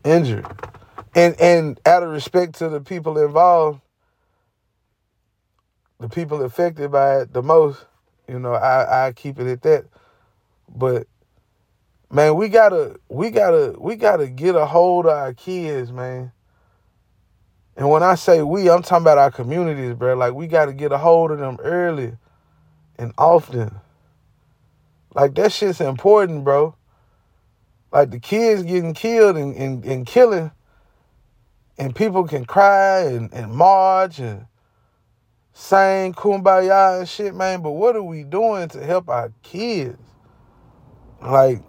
injured. 0.05 0.45
And 1.15 1.39
and 1.41 1.79
out 1.85 2.03
of 2.03 2.09
respect 2.09 2.55
to 2.55 2.69
the 2.69 2.79
people 2.79 3.17
involved, 3.17 3.81
the 5.99 6.09
people 6.09 6.43
affected 6.43 6.91
by 6.91 7.21
it 7.21 7.33
the 7.33 7.41
most, 7.41 7.85
you 8.27 8.39
know, 8.39 8.53
I, 8.53 9.07
I 9.07 9.11
keep 9.13 9.39
it 9.39 9.47
at 9.47 9.61
that. 9.63 9.85
But 10.73 11.07
man, 12.11 12.35
we 12.35 12.49
gotta 12.49 12.99
we 13.09 13.29
gotta 13.31 13.75
we 13.77 13.95
gotta 13.95 14.27
get 14.27 14.55
a 14.55 14.65
hold 14.65 15.05
of 15.05 15.13
our 15.13 15.33
kids, 15.33 15.91
man. 15.91 16.31
And 17.77 17.89
when 17.89 18.03
I 18.03 18.15
say 18.15 18.41
we, 18.41 18.69
I'm 18.69 18.81
talking 18.81 19.03
about 19.03 19.17
our 19.17 19.31
communities, 19.31 19.93
bro. 19.95 20.15
Like 20.15 20.33
we 20.33 20.47
gotta 20.47 20.73
get 20.73 20.91
a 20.91 20.97
hold 20.97 21.31
of 21.31 21.39
them 21.39 21.57
early 21.61 22.13
and 22.97 23.13
often. 23.17 23.75
Like 25.13 25.35
that 25.35 25.51
shit's 25.51 25.81
important, 25.81 26.43
bro 26.43 26.75
like 27.95 28.11
the 28.11 28.19
kids 28.19 28.61
getting 28.63 28.93
killed 28.93 29.37
and, 29.37 29.55
and, 29.55 29.85
and 29.85 30.05
killing, 30.05 30.51
and 31.77 31.95
people 31.95 32.25
can 32.25 32.43
cry 32.43 33.03
and, 33.03 33.33
and 33.33 33.53
march 33.53 34.19
and 34.19 34.47
sing 35.53 36.13
kumbaya 36.13 36.99
and 36.99 37.07
shit, 37.07 37.33
man. 37.33 37.61
But 37.61 37.71
what 37.71 37.95
are 37.95 38.03
we 38.03 38.23
doing 38.23 38.67
to 38.69 38.83
help 38.83 39.07
our 39.07 39.31
kids? 39.43 39.97
Like, 41.21 41.61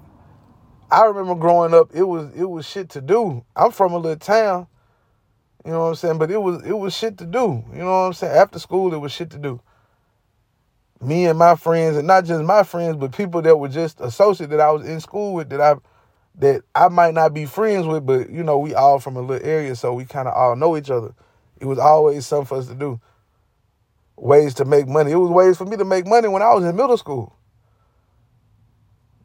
I 0.90 1.04
remember 1.04 1.36
growing 1.36 1.74
up, 1.74 1.90
it 1.94 2.02
was 2.02 2.32
it 2.34 2.50
was 2.50 2.66
shit 2.66 2.88
to 2.90 3.00
do. 3.00 3.44
I'm 3.54 3.70
from 3.70 3.92
a 3.92 3.98
little 3.98 4.18
town, 4.18 4.66
you 5.66 5.72
know 5.72 5.80
what 5.80 5.88
I'm 5.88 5.94
saying? 5.96 6.18
But 6.18 6.30
it 6.30 6.40
was 6.40 6.64
it 6.64 6.78
was 6.78 6.96
shit 6.96 7.18
to 7.18 7.26
do. 7.26 7.64
You 7.72 7.80
know 7.80 7.86
what 7.86 8.06
I'm 8.06 8.12
saying? 8.12 8.36
After 8.36 8.60
school, 8.60 8.94
it 8.94 8.98
was 8.98 9.10
shit 9.10 9.30
to 9.30 9.38
do. 9.38 9.60
Me 11.00 11.26
and 11.26 11.36
my 11.36 11.56
friends, 11.56 11.96
and 11.96 12.06
not 12.06 12.24
just 12.24 12.44
my 12.44 12.62
friends, 12.62 12.96
but 12.96 13.10
people 13.10 13.42
that 13.42 13.56
were 13.56 13.68
just 13.68 14.00
associates 14.00 14.50
that 14.50 14.60
I 14.60 14.70
was 14.70 14.86
in 14.86 15.00
school 15.00 15.34
with 15.34 15.50
that 15.50 15.60
I 15.60 15.74
that 16.36 16.62
I 16.72 16.86
might 16.86 17.14
not 17.14 17.34
be 17.34 17.46
friends 17.46 17.84
with, 17.84 18.06
but 18.06 18.30
you 18.30 18.44
know, 18.44 18.58
we 18.58 18.74
all 18.74 19.00
from 19.00 19.16
a 19.16 19.20
little 19.20 19.44
area, 19.44 19.74
so 19.74 19.92
we 19.92 20.04
kind 20.04 20.28
of 20.28 20.34
all 20.34 20.54
know 20.54 20.76
each 20.76 20.88
other. 20.88 21.12
It 21.60 21.66
was 21.66 21.80
always 21.80 22.26
something 22.26 22.46
for 22.46 22.58
us 22.58 22.68
to 22.68 22.74
do. 22.74 23.00
Ways 24.16 24.54
to 24.54 24.64
make 24.64 24.86
money. 24.86 25.10
It 25.10 25.16
was 25.16 25.30
ways 25.30 25.58
for 25.58 25.64
me 25.64 25.76
to 25.78 25.84
make 25.84 26.06
money 26.06 26.28
when 26.28 26.42
I 26.42 26.54
was 26.54 26.64
in 26.64 26.76
middle 26.76 26.96
school. 26.96 27.34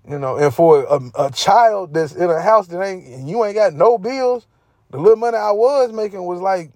You 0.10 0.18
know, 0.18 0.38
and 0.38 0.52
for 0.52 0.86
a, 0.86 1.28
a 1.28 1.32
child 1.32 1.94
that's 1.94 2.16
in 2.16 2.32
a 2.32 2.42
house 2.42 2.66
that 2.68 2.82
ain't, 2.82 3.06
and 3.06 3.30
you 3.30 3.46
ain't 3.46 3.56
got 3.56 3.74
no 3.74 4.00
bills, 4.00 4.48
the 4.92 5.00
little 5.00 5.18
money 5.18 5.38
I 5.38 5.52
was 5.52 5.94
making 5.94 6.24
was 6.24 6.42
like 6.42 6.72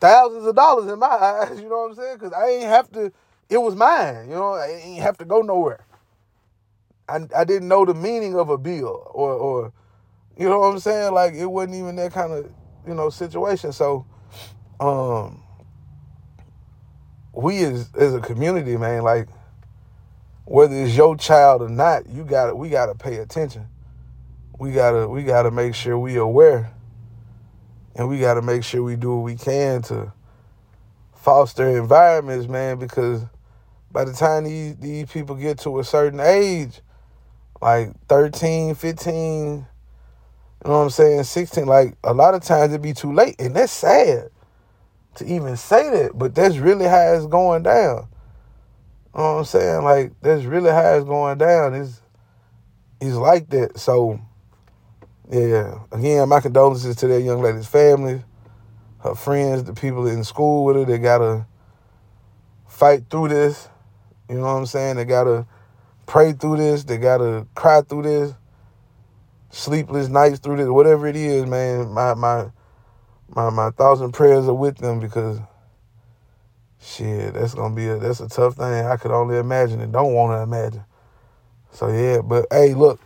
thousands 0.00 0.46
of 0.46 0.56
dollars 0.56 0.92
in 0.92 0.98
my 0.98 1.06
eyes. 1.08 1.60
You 1.60 1.68
know 1.68 1.82
what 1.82 1.90
I'm 1.90 1.96
saying? 1.96 2.14
Because 2.18 2.32
I 2.32 2.48
ain't 2.48 2.64
have 2.64 2.90
to. 2.92 3.12
It 3.48 3.58
was 3.58 3.76
mine. 3.76 4.28
You 4.28 4.34
know, 4.36 4.54
I 4.54 4.68
ain't 4.68 5.02
have 5.02 5.18
to 5.18 5.24
go 5.24 5.42
nowhere. 5.42 5.86
I, 7.08 7.20
I 7.36 7.44
didn't 7.44 7.68
know 7.68 7.84
the 7.84 7.94
meaning 7.94 8.36
of 8.36 8.50
a 8.50 8.58
bill 8.58 9.10
or 9.14 9.32
or 9.32 9.72
you 10.36 10.48
know 10.48 10.60
what 10.60 10.72
I'm 10.72 10.78
saying? 10.80 11.14
Like 11.14 11.34
it 11.34 11.46
wasn't 11.46 11.76
even 11.76 11.96
that 11.96 12.12
kind 12.12 12.32
of, 12.32 12.50
you 12.86 12.94
know, 12.94 13.10
situation. 13.10 13.72
So 13.72 14.06
um 14.80 15.42
we 17.32 17.64
as 17.64 17.90
as 17.96 18.14
a 18.14 18.20
community, 18.20 18.76
man, 18.76 19.02
like 19.02 19.28
whether 20.44 20.74
it's 20.76 20.96
your 20.96 21.16
child 21.16 21.62
or 21.62 21.68
not, 21.68 22.08
you 22.08 22.24
got 22.24 22.48
to 22.48 22.56
we 22.56 22.70
got 22.70 22.86
to 22.86 22.94
pay 22.94 23.16
attention. 23.16 23.68
We 24.58 24.72
got 24.72 24.92
to 24.92 25.08
we 25.08 25.24
got 25.24 25.42
to 25.44 25.50
make 25.50 25.74
sure 25.74 25.98
we 25.98 26.16
aware. 26.16 26.72
And 27.96 28.08
we 28.08 28.18
got 28.18 28.34
to 28.34 28.42
make 28.42 28.62
sure 28.62 28.82
we 28.82 28.96
do 28.96 29.16
what 29.16 29.24
we 29.24 29.36
can 29.36 29.82
to 29.82 30.12
foster 31.14 31.76
environments, 31.76 32.46
man, 32.46 32.78
because 32.78 33.24
by 33.90 34.04
the 34.04 34.12
time 34.12 34.44
these 34.44 34.76
these 34.76 35.10
people 35.10 35.34
get 35.34 35.58
to 35.60 35.78
a 35.80 35.84
certain 35.84 36.20
age, 36.20 36.82
like 37.62 37.90
13, 38.08 38.74
15, 38.74 39.14
you 39.14 39.64
know 40.64 40.78
what 40.78 40.84
I'm 40.84 40.90
saying, 40.90 41.24
16, 41.24 41.66
like 41.66 41.96
a 42.04 42.12
lot 42.12 42.34
of 42.34 42.42
times 42.42 42.72
it'd 42.72 42.82
be 42.82 42.92
too 42.92 43.12
late. 43.12 43.36
And 43.40 43.56
that's 43.56 43.72
sad 43.72 44.28
to 45.14 45.24
even 45.24 45.56
say 45.56 45.88
that, 45.90 46.18
but 46.18 46.34
that's 46.34 46.58
really 46.58 46.84
how 46.84 47.14
it's 47.14 47.26
going 47.26 47.62
down. 47.62 48.08
You 49.14 49.22
know 49.22 49.32
what 49.32 49.38
I'm 49.38 49.44
saying? 49.46 49.82
Like 49.82 50.12
that's 50.20 50.44
really 50.44 50.70
how 50.70 50.94
it's 50.96 51.06
going 51.06 51.38
down. 51.38 51.74
It's 51.74 52.02
it's 53.00 53.16
like 53.16 53.48
that. 53.50 53.78
So 53.78 54.20
yeah, 55.30 55.78
again, 55.90 56.28
my 56.28 56.40
condolences 56.40 56.96
to 56.96 57.08
that 57.08 57.22
young 57.22 57.42
lady's 57.42 57.66
family, 57.66 58.22
her 59.00 59.14
friends, 59.14 59.64
the 59.64 59.72
people 59.72 60.06
in 60.06 60.22
school 60.24 60.64
with 60.64 60.76
her. 60.76 60.84
They 60.84 60.98
gotta 60.98 61.46
fight 62.68 63.04
through 63.10 63.28
this. 63.28 63.68
You 64.28 64.36
know 64.36 64.42
what 64.42 64.50
I'm 64.50 64.66
saying? 64.66 64.96
They 64.96 65.04
gotta 65.04 65.46
pray 66.06 66.32
through 66.32 66.58
this. 66.58 66.84
They 66.84 66.98
gotta 66.98 67.46
cry 67.54 67.82
through 67.82 68.02
this. 68.02 68.34
Sleepless 69.50 70.08
nights 70.08 70.38
through 70.38 70.58
this. 70.58 70.68
Whatever 70.68 71.06
it 71.06 71.16
is, 71.16 71.46
man. 71.46 71.90
My 71.90 72.14
my 72.14 72.50
my 73.28 73.50
my 73.50 73.70
thoughts 73.70 74.00
and 74.00 74.14
prayers 74.14 74.46
are 74.48 74.54
with 74.54 74.78
them 74.78 75.00
because 75.00 75.40
shit, 76.80 77.34
that's 77.34 77.54
gonna 77.54 77.74
be 77.74 77.88
a 77.88 77.98
that's 77.98 78.20
a 78.20 78.28
tough 78.28 78.54
thing. 78.54 78.86
I 78.86 78.96
could 78.96 79.10
only 79.10 79.38
imagine 79.38 79.80
and 79.80 79.92
don't 79.92 80.12
want 80.12 80.32
to 80.32 80.42
imagine. 80.42 80.84
So 81.72 81.88
yeah, 81.88 82.20
but 82.22 82.46
hey, 82.50 82.74
look, 82.74 83.00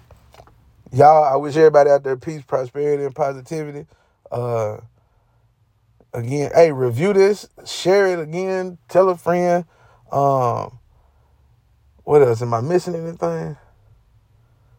y'all. 0.92 1.24
I 1.24 1.36
wish 1.36 1.56
everybody 1.56 1.90
out 1.90 2.04
there 2.04 2.16
peace, 2.16 2.42
prosperity, 2.42 3.04
and 3.04 3.14
positivity. 3.14 3.86
Uh, 4.30 4.78
again, 6.12 6.50
hey, 6.54 6.72
review 6.72 7.12
this, 7.12 7.48
share 7.66 8.06
it 8.08 8.20
again, 8.20 8.78
tell 8.88 9.08
a 9.10 9.16
friend. 9.16 9.64
Um, 10.12 10.78
what 12.04 12.22
else? 12.22 12.42
Am 12.42 12.54
I 12.54 12.60
missing 12.60 12.94
anything? 12.94 13.56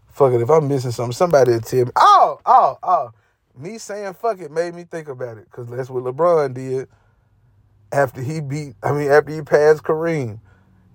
Fuck 0.07 0.34
it. 0.34 0.41
If 0.41 0.49
I'm 0.49 0.68
missing 0.68 0.91
something, 0.91 1.14
somebody 1.14 1.59
tell 1.59 1.86
me. 1.86 1.91
Oh, 1.95 2.39
oh, 2.45 2.78
oh. 2.84 3.12
Me 3.57 3.78
saying 3.78 4.14
fuck 4.14 4.39
it 4.39 4.51
made 4.51 4.74
me 4.74 4.86
think 4.86 5.07
about 5.07 5.38
it. 5.38 5.49
Cause 5.51 5.68
that's 5.70 5.89
what 5.89 6.03
LeBron 6.03 6.53
did 6.53 6.88
after 7.91 8.22
he 8.22 8.39
beat, 8.41 8.76
I 8.84 8.91
mean, 8.93 9.12
after 9.12 9.34
he 9.34 9.41
passed 9.41 9.84
Kareem. 9.84 10.39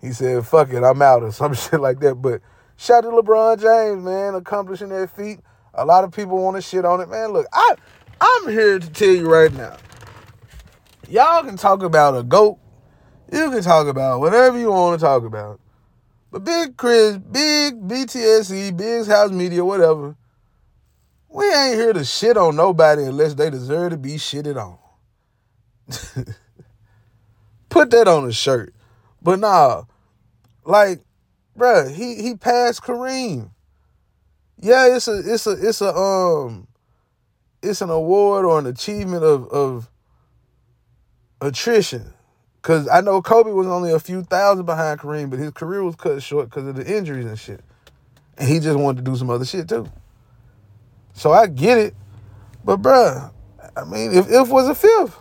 He 0.00 0.12
said, 0.12 0.46
fuck 0.46 0.70
it, 0.70 0.84
I'm 0.84 1.02
out 1.02 1.22
or 1.22 1.32
some 1.32 1.54
shit 1.56 1.80
like 1.80 2.00
that. 2.00 2.16
But 2.16 2.40
shout 2.76 3.04
out 3.04 3.10
to 3.10 3.16
LeBron 3.16 3.60
James, 3.60 4.04
man, 4.04 4.34
accomplishing 4.34 4.88
that 4.90 5.10
feat. 5.10 5.40
A 5.74 5.84
lot 5.84 6.04
of 6.04 6.12
people 6.12 6.42
want 6.42 6.56
to 6.56 6.62
shit 6.62 6.84
on 6.84 7.00
it, 7.00 7.08
man. 7.08 7.30
Look, 7.32 7.46
I 7.52 7.74
I'm 8.20 8.48
here 8.48 8.78
to 8.78 8.90
tell 8.90 9.08
you 9.08 9.30
right 9.30 9.52
now. 9.52 9.76
Y'all 11.08 11.42
can 11.44 11.56
talk 11.56 11.82
about 11.82 12.16
a 12.16 12.22
goat. 12.22 12.58
You 13.30 13.50
can 13.50 13.62
talk 13.62 13.86
about 13.86 14.20
whatever 14.20 14.58
you 14.58 14.70
want 14.70 14.98
to 14.98 15.04
talk 15.04 15.24
about. 15.24 15.60
But 16.30 16.44
Big 16.44 16.76
Chris, 16.76 17.18
Big 17.18 17.80
BTSE, 17.80 18.76
Big 18.76 19.06
House 19.06 19.30
Media, 19.30 19.64
whatever, 19.64 20.16
we 21.28 21.46
ain't 21.52 21.76
here 21.76 21.92
to 21.92 22.04
shit 22.04 22.36
on 22.36 22.56
nobody 22.56 23.04
unless 23.04 23.34
they 23.34 23.50
deserve 23.50 23.90
to 23.90 23.96
be 23.96 24.14
shitted 24.14 24.56
on. 24.56 24.78
Put 27.68 27.90
that 27.90 28.08
on 28.08 28.28
a 28.28 28.32
shirt. 28.32 28.74
But 29.22 29.38
nah, 29.40 29.84
like, 30.64 31.05
bruh, 31.56 31.92
he 31.92 32.22
he 32.22 32.34
passed 32.34 32.82
Kareem. 32.82 33.50
Yeah, 34.58 34.94
it's 34.94 35.08
a 35.08 35.18
it's 35.18 35.46
a 35.46 35.52
it's 35.52 35.80
a 35.80 35.94
um 35.94 36.68
it's 37.62 37.80
an 37.80 37.90
award 37.90 38.44
or 38.44 38.58
an 38.58 38.66
achievement 38.66 39.24
of 39.24 39.48
of 39.48 39.90
attrition. 41.40 42.12
Cause 42.62 42.88
I 42.88 43.00
know 43.00 43.22
Kobe 43.22 43.52
was 43.52 43.68
only 43.68 43.92
a 43.92 44.00
few 44.00 44.24
thousand 44.24 44.66
behind 44.66 44.98
Kareem, 44.98 45.30
but 45.30 45.38
his 45.38 45.52
career 45.52 45.84
was 45.84 45.94
cut 45.94 46.20
short 46.22 46.50
because 46.50 46.66
of 46.66 46.74
the 46.74 46.96
injuries 46.96 47.26
and 47.26 47.38
shit. 47.38 47.60
And 48.38 48.48
he 48.48 48.58
just 48.58 48.76
wanted 48.76 49.04
to 49.04 49.10
do 49.10 49.16
some 49.16 49.30
other 49.30 49.44
shit 49.44 49.68
too. 49.68 49.86
So 51.12 51.32
I 51.32 51.46
get 51.46 51.78
it. 51.78 51.94
But 52.64 52.82
bruh, 52.82 53.30
I 53.76 53.84
mean, 53.84 54.12
if 54.12 54.28
if 54.28 54.48
was 54.48 54.68
a 54.68 54.74
fifth, 54.74 55.16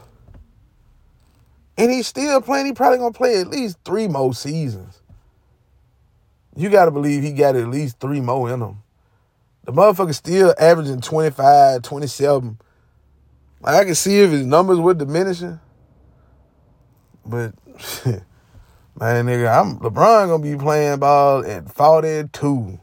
and 1.77 1.91
he's 1.91 2.07
still 2.07 2.41
playing, 2.41 2.65
he 2.65 2.73
probably 2.73 2.97
gonna 2.97 3.11
play 3.11 3.39
at 3.39 3.47
least 3.47 3.77
three 3.86 4.07
more 4.07 4.33
seasons. 4.33 5.01
You 6.56 6.70
gotta 6.70 6.91
believe 6.91 7.24
he 7.24 7.34
got 7.34 7.56
at 7.56 7.68
least 7.68 7.99
three 7.99 8.22
more 8.22 8.51
in 8.51 8.62
him. 8.62 8.78
The 9.66 9.74
motherfucker 9.74 10.14
still 10.14 10.53
averaging 10.60 11.01
25, 11.01 11.82
27. 11.82 12.60
Like 13.62 13.76
I 13.76 13.84
can 13.84 13.95
see 13.95 14.20
if 14.20 14.32
his 14.32 14.45
numbers 14.45 14.80
were 14.80 14.93
diminishing. 14.93 15.60
But 17.26 17.53
man, 18.06 19.26
nigga, 19.26 19.60
I'm 19.60 19.80
LeBron 19.80 20.28
gonna 20.28 20.43
be 20.43 20.56
playing 20.56 20.99
ball 20.99 21.45
at 21.45 21.70
42. 21.74 22.80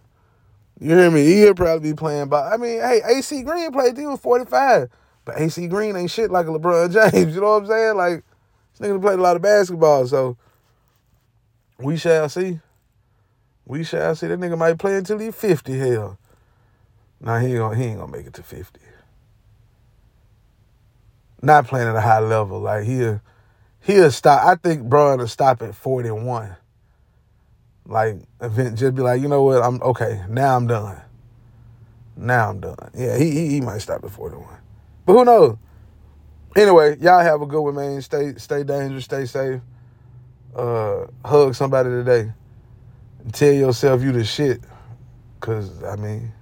You 0.81 0.97
hear 0.97 1.11
me? 1.11 1.25
He'll 1.25 1.55
probably 1.55 1.93
be 1.93 1.97
playing 1.97 2.29
ball. 2.29 2.43
I 2.53 2.57
mean, 2.57 2.81
hey, 2.81 3.01
AC 3.07 3.43
Green 3.43 3.71
played 3.71 3.97
he 3.97 4.05
was 4.05 4.19
45. 4.21 4.91
But 5.25 5.41
AC 5.41 5.69
Green 5.69 5.95
ain't 5.95 6.11
shit 6.11 6.31
like 6.31 6.47
a 6.47 6.51
LeBron 6.51 6.93
James. 7.13 7.35
You 7.35 7.41
know 7.41 7.51
what 7.51 7.63
I'm 7.63 7.67
saying? 7.69 7.97
Like, 7.97 8.25
this 8.77 8.89
nigga 8.89 9.01
played 9.01 9.21
a 9.21 9.23
lot 9.23 9.37
of 9.37 9.43
basketball, 9.43 10.07
so 10.09 10.37
we 11.79 11.97
shall 11.97 12.29
see. 12.29 12.59
We 13.67 13.85
shall 13.85 14.15
see. 14.15 14.27
That 14.27 14.41
nigga 14.41 14.59
might 14.59 14.79
play 14.79 14.97
until 14.97 15.19
he 15.19 15.31
50, 15.31 15.79
hell. 15.79 16.19
Nah, 17.21 17.39
he 17.39 17.49
ain't 17.49 17.59
gonna, 17.59 17.77
he 17.77 17.85
ain't 17.85 17.99
gonna 18.01 18.13
make 18.13 18.27
it 18.27 18.35
to 18.35 18.43
50. 18.43 18.81
Not 21.41 21.67
playing 21.67 21.89
at 21.89 21.97
a 21.97 22.01
high 22.01 22.21
level. 22.21 22.61
Like, 22.61 22.85
he'll, 22.85 23.21
he'll 23.81 24.11
stop. 24.11 24.45
I 24.45 24.57
think 24.57 24.85
Bron 24.85 25.19
will 25.19 25.29
stop 25.29 25.63
at 25.63 25.75
41. 25.75 26.57
Like, 27.87 28.17
event 28.41 28.79
just 28.79 28.95
be 28.95 29.03
like, 29.03 29.21
you 29.21 29.29
know 29.29 29.43
what, 29.43 29.63
I'm 29.63 29.83
okay, 29.83 30.23
now 30.29 30.57
I'm 30.57 30.67
done. 30.67 31.01
Now 32.17 32.51
I'm 32.51 32.61
done. 32.61 32.91
Yeah, 32.95 33.17
he, 33.19 33.31
he, 33.31 33.49
he 33.49 33.61
might 33.61 33.79
stop 33.79 34.05
at 34.05 34.11
41. 34.11 34.47
But 35.05 35.13
who 35.13 35.25
knows? 35.25 35.57
Anyway, 36.55 36.99
y'all 37.01 37.21
have 37.21 37.41
a 37.41 37.47
good 37.47 37.63
one, 37.63 37.75
man. 37.75 38.03
Stay 38.03 38.35
stay 38.37 38.63
dangerous, 38.63 39.05
stay 39.05 39.25
safe. 39.25 39.61
Uh, 40.55 41.07
hug 41.25 41.55
somebody 41.55 41.89
today. 41.89 42.33
Tell 43.31 43.53
yourself 43.53 44.03
you 44.03 44.11
the 44.11 44.25
shit. 44.25 44.63
Cause 45.41 45.85
I 45.85 45.97
mean, 45.97 46.33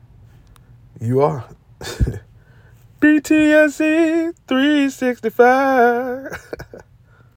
you 1.01 1.21
are. 1.21 1.45
BTSE 3.01 4.35
365. 4.47 6.83